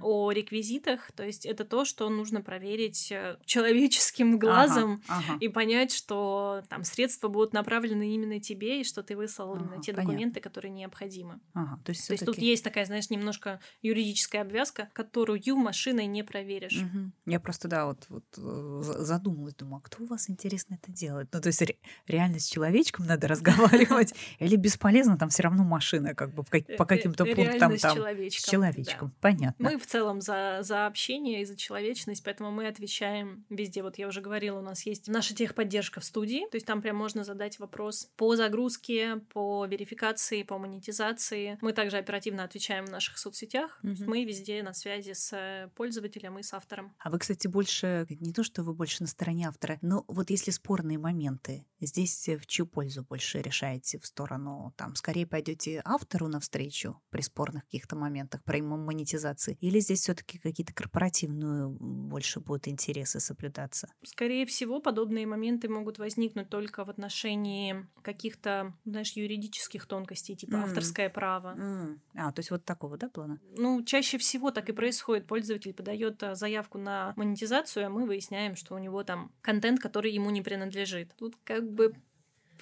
о 0.00 0.30
реквизитах. 0.30 1.10
То 1.12 1.24
есть 1.24 1.46
это 1.46 1.64
то, 1.64 1.84
что 1.84 2.08
нужно 2.08 2.40
проверить 2.42 3.10
э, 3.10 3.38
человеческим 3.44 4.38
глазом 4.38 5.02
ага, 5.08 5.24
ага. 5.28 5.38
и 5.40 5.48
понять, 5.48 5.92
что 5.92 6.62
там 6.68 6.84
средства 6.84 7.28
будут 7.28 7.52
направлены 7.52 8.14
именно 8.14 8.40
тебе, 8.40 8.80
и 8.80 8.84
что 8.84 9.02
ты 9.02 9.16
выслал 9.16 9.54
ага, 9.54 9.64
именно 9.64 9.82
те 9.82 9.92
понятно. 9.92 10.12
документы, 10.12 10.40
которые 10.40 10.72
необходимы. 10.72 11.40
Ага, 11.54 11.80
то 11.84 11.90
есть, 11.90 12.06
то 12.06 12.12
есть 12.12 12.24
тут 12.24 12.38
есть 12.38 12.64
такая, 12.64 12.84
знаешь, 12.84 13.10
немножко 13.10 13.60
юридическая 13.82 14.42
обвязка, 14.42 14.88
которую 14.92 15.40
машиной 15.56 16.06
не 16.06 16.22
проверишь. 16.22 16.82
Угу. 16.82 17.12
Я 17.26 17.40
просто, 17.40 17.68
да, 17.68 17.86
вот, 17.86 18.06
вот 18.08 18.24
э, 18.36 18.80
задумалась, 18.82 19.54
думаю, 19.54 19.78
а 19.78 19.80
кто 19.80 20.04
у 20.04 20.06
вас 20.06 20.30
интересно 20.30 20.78
это 20.80 20.92
делает? 20.92 21.28
Ну, 21.32 21.40
то 21.40 21.48
есть 21.48 21.60
ре- 21.62 21.78
реально 22.06 22.38
с 22.38 22.46
человечком 22.46 23.06
надо 23.06 23.28
разговаривать, 23.34 24.14
или 24.38 24.56
бесполезно, 24.56 25.18
там 25.18 25.28
все 25.28 25.42
равно 25.42 25.64
машина 25.64 26.14
как 26.14 26.32
бы 26.34 26.44
по 26.76 26.86
каким-то 26.86 27.24
пунктам 27.24 27.76
там. 27.76 27.94
С 28.30 28.44
человечком, 28.44 29.14
понятно. 29.20 29.63
Мы 29.64 29.78
в 29.78 29.86
целом 29.86 30.20
за, 30.20 30.58
за 30.62 30.86
общение 30.86 31.42
и 31.42 31.44
за 31.44 31.56
человечность, 31.56 32.22
поэтому 32.24 32.50
мы 32.50 32.66
отвечаем 32.66 33.44
везде. 33.48 33.82
Вот 33.82 33.98
я 33.98 34.08
уже 34.08 34.20
говорила, 34.20 34.58
у 34.58 34.62
нас 34.62 34.86
есть 34.86 35.08
наша 35.08 35.34
техподдержка 35.34 36.00
в 36.00 36.04
студии, 36.04 36.46
то 36.50 36.56
есть 36.56 36.66
там 36.66 36.82
прям 36.82 36.96
можно 36.96 37.24
задать 37.24 37.58
вопрос 37.58 38.10
по 38.16 38.36
загрузке, 38.36 39.16
по 39.32 39.64
верификации, 39.66 40.42
по 40.42 40.58
монетизации. 40.58 41.58
Мы 41.60 41.72
также 41.72 41.96
оперативно 41.96 42.44
отвечаем 42.44 42.86
в 42.86 42.90
наших 42.90 43.18
соцсетях. 43.18 43.78
Mm-hmm. 43.82 44.04
Мы 44.06 44.24
везде 44.24 44.62
на 44.62 44.74
связи 44.74 45.12
с 45.12 45.70
пользователем 45.76 46.38
и 46.38 46.42
с 46.42 46.52
автором. 46.52 46.94
А 46.98 47.10
вы, 47.10 47.18
кстати, 47.18 47.46
больше 47.46 48.06
не 48.08 48.32
то, 48.32 48.42
что 48.42 48.62
вы 48.62 48.74
больше 48.74 49.02
на 49.02 49.08
стороне 49.08 49.48
автора, 49.48 49.78
но 49.82 50.04
вот 50.08 50.30
если 50.30 50.50
спорные 50.50 50.98
моменты, 50.98 51.66
здесь 51.80 52.28
в 52.28 52.46
чью 52.46 52.66
пользу 52.66 53.04
больше 53.04 53.40
решаете 53.40 53.98
в 53.98 54.06
сторону, 54.06 54.72
там, 54.76 54.94
скорее 54.94 55.26
пойдете 55.26 55.82
автору 55.84 56.28
навстречу 56.28 57.00
при 57.10 57.20
спорных 57.20 57.64
каких-то 57.64 57.96
моментах 57.96 58.42
про 58.44 58.58
монетизации, 58.62 59.53
или 59.60 59.78
здесь 59.80 60.00
все-таки 60.00 60.38
какие-то 60.38 60.72
корпоративные 60.72 61.68
больше 61.68 62.40
будут 62.40 62.68
интересы 62.68 63.20
соблюдаться? 63.20 63.88
Скорее 64.02 64.46
всего, 64.46 64.80
подобные 64.80 65.26
моменты 65.26 65.68
могут 65.68 65.98
возникнуть 65.98 66.48
только 66.48 66.84
в 66.84 66.90
отношении 66.90 67.86
каких-то, 68.02 68.74
знаешь, 68.84 69.12
юридических 69.12 69.86
тонкостей, 69.86 70.36
типа 70.36 70.54
mm. 70.54 70.62
авторское 70.64 71.10
право. 71.10 71.54
Mm. 71.56 71.98
А, 72.14 72.32
то 72.32 72.40
есть 72.40 72.50
вот 72.50 72.64
такого, 72.64 72.96
да, 72.96 73.08
плана? 73.08 73.40
Ну, 73.56 73.82
чаще 73.84 74.18
всего 74.18 74.50
так 74.50 74.68
и 74.68 74.72
происходит. 74.72 75.26
Пользователь 75.26 75.72
подает 75.72 76.22
э, 76.22 76.34
заявку 76.34 76.78
на 76.78 77.12
монетизацию, 77.16 77.86
а 77.86 77.90
мы 77.90 78.06
выясняем, 78.06 78.56
что 78.56 78.74
у 78.74 78.78
него 78.78 79.04
там 79.04 79.32
контент, 79.40 79.80
который 79.80 80.12
ему 80.12 80.30
не 80.30 80.42
принадлежит. 80.42 81.14
Тут 81.16 81.36
как 81.44 81.70
бы 81.70 81.94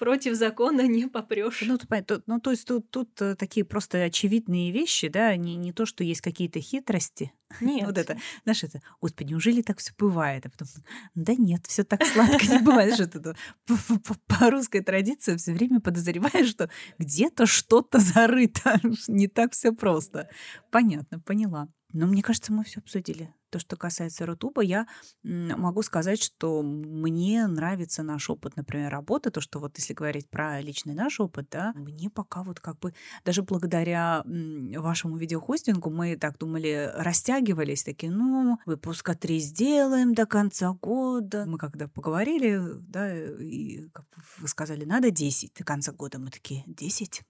против 0.03 0.35
закона 0.35 0.85
не 0.85 1.07
попрешь. 1.07 1.63
Ну, 1.65 1.77
тут, 1.77 2.23
ну, 2.27 2.39
то 2.41 2.51
есть 2.51 2.67
тут, 2.67 2.91
тут 2.91 3.21
э, 3.21 3.35
такие 3.35 3.65
просто 3.65 4.03
очевидные 4.03 4.69
вещи, 4.71 5.07
да, 5.07 5.33
не, 5.37 5.55
не 5.55 5.71
то, 5.71 5.85
что 5.85 6.03
есть 6.03 6.19
какие-то 6.19 6.59
хитрости. 6.59 7.31
Нет. 7.61 7.85
Вот 7.85 7.97
это, 7.97 8.17
знаешь, 8.43 8.63
это, 8.65 8.81
господи, 8.99 9.31
неужели 9.31 9.61
так 9.61 9.79
все 9.79 9.93
бывает? 9.97 10.45
А 10.45 10.49
потом, 10.49 10.67
да 11.15 11.35
нет, 11.35 11.65
все 11.67 11.85
так 11.85 12.05
сладко 12.05 12.45
не 12.45 12.59
бывает. 12.59 12.95
Что 12.95 13.03
это 13.03 13.35
по 14.27 14.49
русской 14.49 14.81
традиции 14.81 15.37
все 15.37 15.53
время 15.53 15.79
подозреваешь, 15.79 16.49
что 16.49 16.69
где-то 16.99 17.45
что-то 17.45 17.99
зарыто. 17.99 18.81
Не 19.07 19.27
так 19.27 19.53
все 19.53 19.71
просто. 19.71 20.27
Понятно, 20.69 21.19
поняла. 21.19 21.69
Но 21.93 22.07
мне 22.07 22.23
кажется, 22.23 22.51
мы 22.51 22.65
все 22.65 22.79
обсудили. 22.79 23.33
То, 23.53 23.59
что 23.59 23.77
касается 23.77 24.25
Рутуба, 24.25 24.63
я 24.63 24.87
могу 25.21 25.83
сказать, 25.83 26.19
что 26.19 26.63
мне 26.63 27.45
нравится 27.45 28.01
наш 28.01 28.31
опыт, 28.31 28.55
например, 28.55 28.91
работы, 28.91 29.29
то, 29.29 29.41
что 29.41 29.59
вот 29.59 29.77
если 29.77 29.93
говорить 29.93 30.27
про 30.27 30.59
личный 30.59 30.95
наш 30.95 31.19
опыт, 31.19 31.49
да, 31.51 31.71
мне 31.75 32.09
пока 32.09 32.41
вот 32.41 32.59
как 32.59 32.79
бы 32.79 32.95
даже 33.23 33.43
благодаря 33.43 34.23
вашему 34.25 35.17
видеохостингу 35.17 35.91
мы 35.91 36.17
так 36.17 36.39
думали, 36.39 36.91
растягивались, 36.95 37.83
такие, 37.83 38.11
ну, 38.11 38.57
выпуска 38.65 39.13
три 39.13 39.37
сделаем 39.37 40.15
до 40.15 40.25
конца 40.25 40.71
года. 40.71 41.45
Мы 41.45 41.59
когда 41.59 41.87
поговорили, 41.87 42.59
да, 42.79 43.15
и 43.15 43.87
как 43.89 44.07
вы 44.39 44.47
сказали, 44.47 44.83
надо 44.83 45.11
10 45.11 45.53
до 45.53 45.63
конца 45.63 45.91
года. 45.91 46.17
Мы 46.17 46.31
такие, 46.31 46.63
10? 46.65 47.21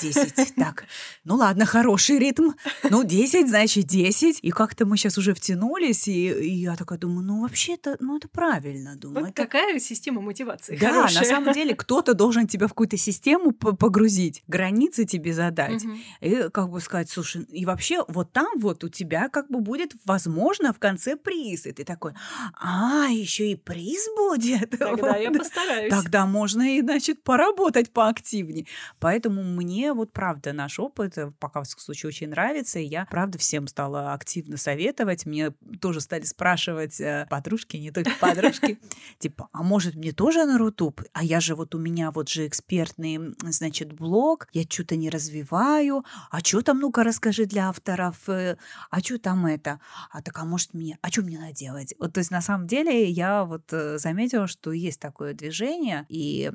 10. 0.00 0.54
Так, 0.56 0.84
ну 1.24 1.36
ладно, 1.36 1.66
хороший 1.66 2.18
ритм. 2.18 2.52
Ну, 2.90 3.04
10, 3.04 3.48
значит, 3.48 3.86
10. 3.86 4.40
И 4.42 4.50
как-то 4.50 4.86
мы 4.86 4.96
сейчас 4.96 5.18
уже 5.18 5.34
втянулись, 5.34 6.08
и, 6.08 6.28
и 6.30 6.54
я 6.54 6.76
такая 6.76 6.98
думаю, 6.98 7.26
ну, 7.26 7.42
вообще-то, 7.42 7.96
ну, 8.00 8.16
это 8.16 8.28
правильно, 8.28 8.96
думаю. 8.96 9.20
Вот 9.20 9.30
это... 9.30 9.42
какая 9.42 9.78
система 9.78 10.20
мотивации 10.20 10.76
Да, 10.76 10.92
хорошая. 10.92 11.20
на 11.20 11.28
самом 11.28 11.52
деле, 11.54 11.74
кто-то 11.74 12.14
должен 12.14 12.46
тебя 12.46 12.66
в 12.66 12.70
какую-то 12.70 12.96
систему 12.96 13.52
погрузить, 13.52 14.42
границы 14.46 15.04
тебе 15.04 15.32
задать. 15.32 15.84
Угу. 15.84 15.94
И 16.20 16.48
как 16.50 16.70
бы 16.70 16.80
сказать, 16.80 17.10
слушай, 17.10 17.42
и 17.44 17.64
вообще 17.64 18.04
вот 18.08 18.32
там 18.32 18.48
вот 18.56 18.84
у 18.84 18.88
тебя 18.88 19.28
как 19.28 19.48
бы 19.48 19.60
будет, 19.60 19.92
возможно, 20.04 20.72
в 20.72 20.78
конце 20.78 21.16
приз. 21.16 21.66
И 21.66 21.72
ты 21.72 21.84
такой, 21.84 22.12
а, 22.54 23.06
еще 23.10 23.50
и 23.50 23.56
приз 23.56 24.08
будет? 24.16 24.70
Тогда 24.78 25.12
вот. 25.12 25.20
я 25.20 25.30
постараюсь. 25.30 25.90
Тогда 25.90 26.26
можно 26.26 26.76
и, 26.76 26.80
значит, 26.80 27.22
поработать 27.22 27.92
поактивнее. 27.92 28.66
Поэтому 28.98 29.35
мне 29.42 29.92
вот 29.92 30.12
правда 30.12 30.52
наш 30.52 30.78
опыт 30.78 31.18
э, 31.18 31.32
пока 31.38 31.62
в 31.62 31.66
случае 31.66 32.08
очень 32.08 32.28
нравится, 32.28 32.78
и 32.78 32.84
я 32.84 33.06
правда 33.06 33.38
всем 33.38 33.66
стала 33.66 34.12
активно 34.12 34.56
советовать. 34.56 35.26
Мне 35.26 35.50
тоже 35.80 36.00
стали 36.00 36.24
спрашивать 36.24 37.00
э, 37.00 37.26
подружки, 37.30 37.76
не 37.76 37.90
только 37.90 38.12
подружки, 38.20 38.78
типа, 39.18 39.48
а 39.52 39.62
может 39.62 39.94
мне 39.94 40.12
тоже 40.12 40.44
на 40.44 40.58
Рутуб? 40.58 41.02
А 41.12 41.24
я 41.24 41.40
же 41.40 41.54
вот 41.54 41.74
у 41.74 41.78
меня 41.78 42.10
вот 42.10 42.28
же 42.28 42.46
экспертный, 42.46 43.34
значит, 43.42 43.92
блог, 43.92 44.48
я 44.52 44.62
что-то 44.62 44.96
не 44.96 45.10
развиваю, 45.10 46.04
а 46.30 46.40
что 46.40 46.62
там, 46.62 46.78
ну-ка 46.80 47.04
расскажи 47.04 47.46
для 47.46 47.68
авторов, 47.68 48.28
э, 48.28 48.56
а 48.90 49.00
что 49.00 49.18
там 49.18 49.46
это? 49.46 49.80
А 50.10 50.22
так, 50.22 50.38
а 50.38 50.44
может 50.44 50.74
мне, 50.74 50.98
а 51.02 51.08
что 51.08 51.22
мне 51.22 51.38
надо 51.38 51.52
делать? 51.52 51.94
Вот, 51.98 52.12
то 52.12 52.18
есть 52.18 52.30
на 52.30 52.40
самом 52.40 52.66
деле 52.66 53.08
я 53.08 53.44
вот 53.44 53.70
заметила, 53.70 54.46
что 54.46 54.72
есть 54.72 55.00
такое 55.00 55.34
движение, 55.34 56.06
и 56.08 56.50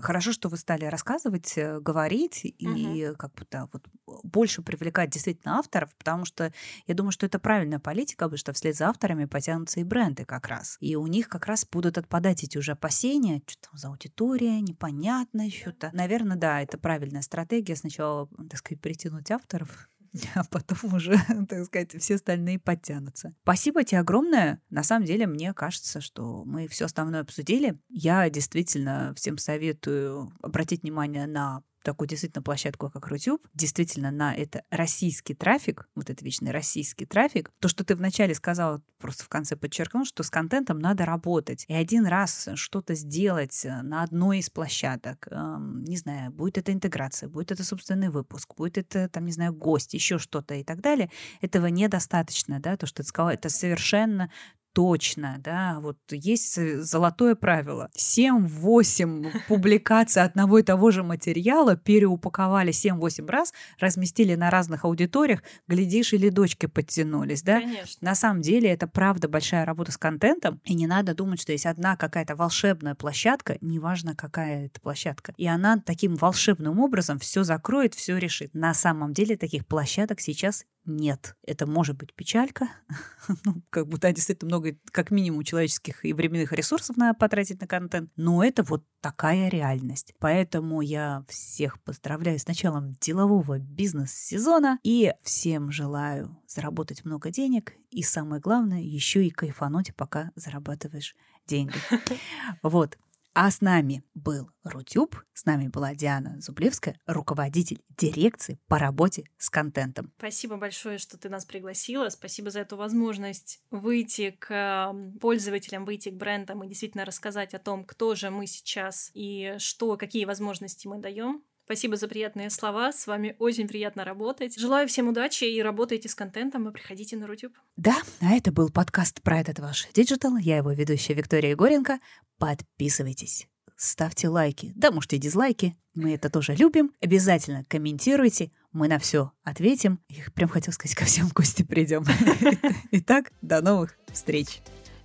хорошо, 0.00 0.32
что 0.32 0.48
вы 0.48 0.56
стали 0.56 0.84
рассказывать, 0.84 1.54
говорить, 1.56 1.95
говорить 1.96 2.40
и 2.44 3.12
как 3.18 3.32
бы 3.34 3.46
да, 3.50 3.68
вот 3.72 3.88
больше 4.22 4.60
привлекать 4.60 5.10
действительно 5.10 5.58
авторов, 5.58 5.94
потому 5.96 6.26
что 6.26 6.52
я 6.86 6.94
думаю, 6.94 7.10
что 7.10 7.24
это 7.24 7.38
правильная 7.38 7.78
политика, 7.78 8.26
потому 8.26 8.36
что 8.36 8.52
вслед 8.52 8.76
за 8.76 8.88
авторами 8.88 9.24
потянутся 9.24 9.80
и 9.80 9.84
бренды 9.84 10.26
как 10.26 10.46
раз. 10.46 10.76
И 10.80 10.94
у 10.94 11.06
них 11.06 11.28
как 11.28 11.46
раз 11.46 11.66
будут 11.66 11.96
отпадать 11.96 12.44
эти 12.44 12.58
уже 12.58 12.72
опасения, 12.72 13.40
что 13.46 13.70
там 13.70 13.78
за 13.78 13.88
аудитория, 13.88 14.60
непонятно 14.60 15.50
что-то. 15.50 15.90
Наверное, 15.94 16.36
да, 16.36 16.60
это 16.60 16.76
правильная 16.76 17.22
стратегия. 17.22 17.76
Сначала, 17.76 18.28
так 18.50 18.58
сказать, 18.58 18.82
притянуть 18.82 19.30
авторов, 19.30 19.88
а 20.34 20.44
потом 20.44 20.94
уже, 20.94 21.16
так 21.48 21.64
сказать, 21.64 22.00
все 22.00 22.16
остальные 22.16 22.58
подтянутся. 22.58 23.32
Спасибо 23.42 23.84
тебе 23.84 24.00
огромное. 24.00 24.60
На 24.70 24.82
самом 24.82 25.06
деле, 25.06 25.26
мне 25.26 25.52
кажется, 25.54 26.00
что 26.00 26.44
мы 26.44 26.68
все 26.68 26.84
основное 26.84 27.20
обсудили. 27.20 27.78
Я 27.88 28.28
действительно 28.30 29.14
всем 29.16 29.38
советую 29.38 30.32
обратить 30.42 30.82
внимание 30.82 31.26
на 31.26 31.62
такую 31.86 32.08
действительно 32.08 32.42
площадку, 32.42 32.90
как 32.90 33.06
Рутюб, 33.06 33.46
действительно 33.54 34.10
на 34.10 34.34
это 34.34 34.64
российский 34.70 35.34
трафик, 35.34 35.88
вот 35.94 36.10
это 36.10 36.24
вечный 36.24 36.50
российский 36.50 37.06
трафик, 37.06 37.52
то, 37.60 37.68
что 37.68 37.84
ты 37.84 37.94
вначале 37.94 38.34
сказал, 38.34 38.82
просто 38.98 39.22
в 39.22 39.28
конце 39.28 39.54
подчеркнул, 39.54 40.04
что 40.04 40.24
с 40.24 40.30
контентом 40.30 40.80
надо 40.80 41.04
работать. 41.04 41.64
И 41.68 41.74
один 41.74 42.06
раз 42.06 42.48
что-то 42.56 42.94
сделать 42.94 43.64
на 43.64 44.02
одной 44.02 44.40
из 44.40 44.50
площадок, 44.50 45.28
эм, 45.30 45.84
не 45.84 45.96
знаю, 45.96 46.32
будет 46.32 46.58
это 46.58 46.72
интеграция, 46.72 47.28
будет 47.28 47.52
это 47.52 47.62
собственный 47.62 48.08
выпуск, 48.08 48.54
будет 48.56 48.78
это, 48.78 49.08
там, 49.08 49.24
не 49.24 49.32
знаю, 49.32 49.54
гость, 49.54 49.94
еще 49.94 50.18
что-то 50.18 50.54
и 50.54 50.64
так 50.64 50.80
далее, 50.80 51.10
этого 51.40 51.66
недостаточно, 51.66 52.58
да, 52.58 52.76
то, 52.76 52.86
что 52.86 53.02
ты 53.02 53.08
сказала, 53.08 53.30
это 53.30 53.48
совершенно 53.48 54.28
точно, 54.76 55.36
да, 55.38 55.78
вот 55.80 55.96
есть 56.10 56.82
золотое 56.82 57.34
правило. 57.34 57.88
7-8 57.96 59.32
публикаций 59.48 60.22
одного 60.22 60.58
и 60.58 60.62
того 60.62 60.90
же 60.90 61.02
материала 61.02 61.76
переупаковали 61.76 62.72
7-8 62.72 63.26
раз, 63.26 63.54
разместили 63.80 64.34
на 64.34 64.50
разных 64.50 64.84
аудиториях, 64.84 65.42
глядишь, 65.66 66.12
или 66.12 66.28
дочки 66.28 66.66
подтянулись, 66.66 67.42
да? 67.42 67.60
Конечно. 67.60 67.96
На 68.02 68.14
самом 68.14 68.42
деле 68.42 68.68
это 68.68 68.86
правда 68.86 69.28
большая 69.28 69.64
работа 69.64 69.92
с 69.92 69.96
контентом, 69.96 70.60
и 70.66 70.74
не 70.74 70.86
надо 70.86 71.14
думать, 71.14 71.40
что 71.40 71.52
есть 71.52 71.64
одна 71.64 71.96
какая-то 71.96 72.36
волшебная 72.36 72.94
площадка, 72.94 73.56
неважно 73.62 74.14
какая 74.14 74.66
это 74.66 74.78
площадка, 74.82 75.32
и 75.38 75.46
она 75.46 75.78
таким 75.78 76.16
волшебным 76.16 76.80
образом 76.80 77.18
все 77.18 77.44
закроет, 77.44 77.94
все 77.94 78.18
решит. 78.18 78.52
На 78.52 78.74
самом 78.74 79.14
деле 79.14 79.38
таких 79.38 79.66
площадок 79.66 80.20
сейчас 80.20 80.66
нет. 80.86 81.36
Это 81.46 81.66
может 81.66 81.96
быть 81.96 82.14
печалька, 82.14 82.68
ну, 83.44 83.62
как 83.70 83.88
будто 83.88 84.12
действительно 84.12 84.48
много, 84.48 84.65
как 84.92 85.10
минимум, 85.10 85.42
человеческих 85.42 86.04
и 86.04 86.12
временных 86.12 86.52
ресурсов 86.52 86.96
надо 86.96 87.18
потратить 87.18 87.60
на 87.60 87.66
контент, 87.66 88.10
но 88.16 88.44
это 88.44 88.62
вот 88.62 88.84
такая 89.00 89.48
реальность. 89.48 90.14
Поэтому 90.18 90.80
я 90.80 91.24
всех 91.28 91.80
поздравляю 91.82 92.38
с 92.38 92.46
началом 92.46 92.92
делового 93.00 93.58
бизнес-сезона 93.58 94.78
и 94.82 95.12
всем 95.22 95.70
желаю 95.70 96.36
заработать 96.46 97.04
много 97.04 97.30
денег 97.30 97.74
и, 97.90 98.02
самое 98.02 98.40
главное, 98.40 98.80
еще 98.80 99.24
и 99.24 99.30
кайфануть, 99.30 99.94
пока 99.94 100.32
зарабатываешь 100.34 101.14
деньги. 101.46 101.76
Вот. 102.62 102.98
А 103.38 103.50
с 103.50 103.60
нами 103.60 104.02
был 104.14 104.48
Рутюб, 104.64 105.14
с 105.34 105.44
нами 105.44 105.68
была 105.68 105.94
Диана 105.94 106.40
Зублевская, 106.40 106.98
руководитель 107.04 107.82
дирекции 107.90 108.58
по 108.66 108.78
работе 108.78 109.24
с 109.36 109.50
контентом. 109.50 110.10
Спасибо 110.16 110.56
большое, 110.56 110.96
что 110.96 111.18
ты 111.18 111.28
нас 111.28 111.44
пригласила. 111.44 112.08
Спасибо 112.08 112.50
за 112.50 112.60
эту 112.60 112.78
возможность 112.78 113.60
выйти 113.70 114.30
к 114.30 114.94
пользователям, 115.20 115.84
выйти 115.84 116.08
к 116.08 116.14
брендам 116.14 116.64
и 116.64 116.68
действительно 116.68 117.04
рассказать 117.04 117.52
о 117.52 117.58
том, 117.58 117.84
кто 117.84 118.14
же 118.14 118.30
мы 118.30 118.46
сейчас 118.46 119.10
и 119.12 119.56
что, 119.58 119.98
какие 119.98 120.24
возможности 120.24 120.88
мы 120.88 120.96
даем. 120.96 121.44
Спасибо 121.66 121.96
за 121.96 122.06
приятные 122.06 122.48
слова. 122.48 122.92
С 122.92 123.08
вами 123.08 123.34
очень 123.40 123.66
приятно 123.66 124.04
работать. 124.04 124.56
Желаю 124.56 124.86
всем 124.86 125.08
удачи 125.08 125.42
и 125.42 125.60
работайте 125.60 126.08
с 126.08 126.14
контентом 126.14 126.68
и 126.68 126.72
приходите 126.72 127.16
на 127.16 127.26
Rutube. 127.26 127.58
Да, 127.76 127.96
а 128.20 128.36
это 128.36 128.52
был 128.52 128.70
подкаст 128.70 129.20
про 129.20 129.40
этот 129.40 129.58
ваш 129.58 129.88
digital. 129.92 130.36
Я 130.36 130.58
его 130.58 130.70
ведущая 130.70 131.14
Виктория 131.14 131.50
Егоренко. 131.50 131.98
Подписывайтесь, 132.38 133.48
ставьте 133.74 134.28
лайки, 134.28 134.74
да, 134.76 134.92
можете 134.92 135.18
дизлайки. 135.18 135.74
Мы 135.92 136.14
это 136.14 136.30
тоже 136.30 136.54
любим. 136.54 136.92
Обязательно 137.00 137.64
комментируйте. 137.64 138.52
Мы 138.70 138.86
на 138.86 139.00
все 139.00 139.32
ответим. 139.42 139.98
Я 140.08 140.22
прям 140.36 140.48
хотел 140.48 140.72
сказать, 140.72 140.94
ко 140.96 141.04
всем 141.04 141.26
в 141.28 141.32
гости 141.32 141.64
придем. 141.64 142.04
Итак, 142.92 143.32
до 143.42 143.60
новых 143.60 143.98
встреч. 144.12 144.60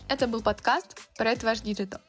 Это 0.08 0.28
был 0.28 0.44
подкаст 0.44 0.96
«Про 1.18 1.31
этот 1.31 1.42
ваш 1.42 1.62
digital». 1.62 2.02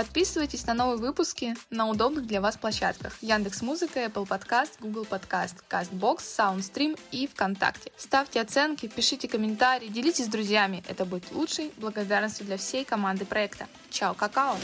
Подписывайтесь 0.00 0.66
на 0.66 0.72
новые 0.72 0.96
выпуски 0.96 1.54
на 1.68 1.86
удобных 1.86 2.26
для 2.26 2.40
вас 2.40 2.56
площадках 2.56 3.12
Яндекс 3.20 3.60
Музыка, 3.60 4.00
Apple 4.00 4.26
Podcast, 4.26 4.70
Google 4.80 5.04
Podcast, 5.04 5.56
CastBox, 5.68 6.20
SoundStream 6.20 6.98
и 7.12 7.26
ВКонтакте. 7.26 7.92
Ставьте 7.98 8.40
оценки, 8.40 8.86
пишите 8.88 9.28
комментарии, 9.28 9.88
делитесь 9.88 10.24
с 10.24 10.28
друзьями. 10.28 10.82
Это 10.88 11.04
будет 11.04 11.30
лучшей 11.32 11.70
благодарностью 11.76 12.46
для 12.46 12.56
всей 12.56 12.86
команды 12.86 13.26
проекта. 13.26 13.66
Чао, 13.90 14.14
какао! 14.14 14.56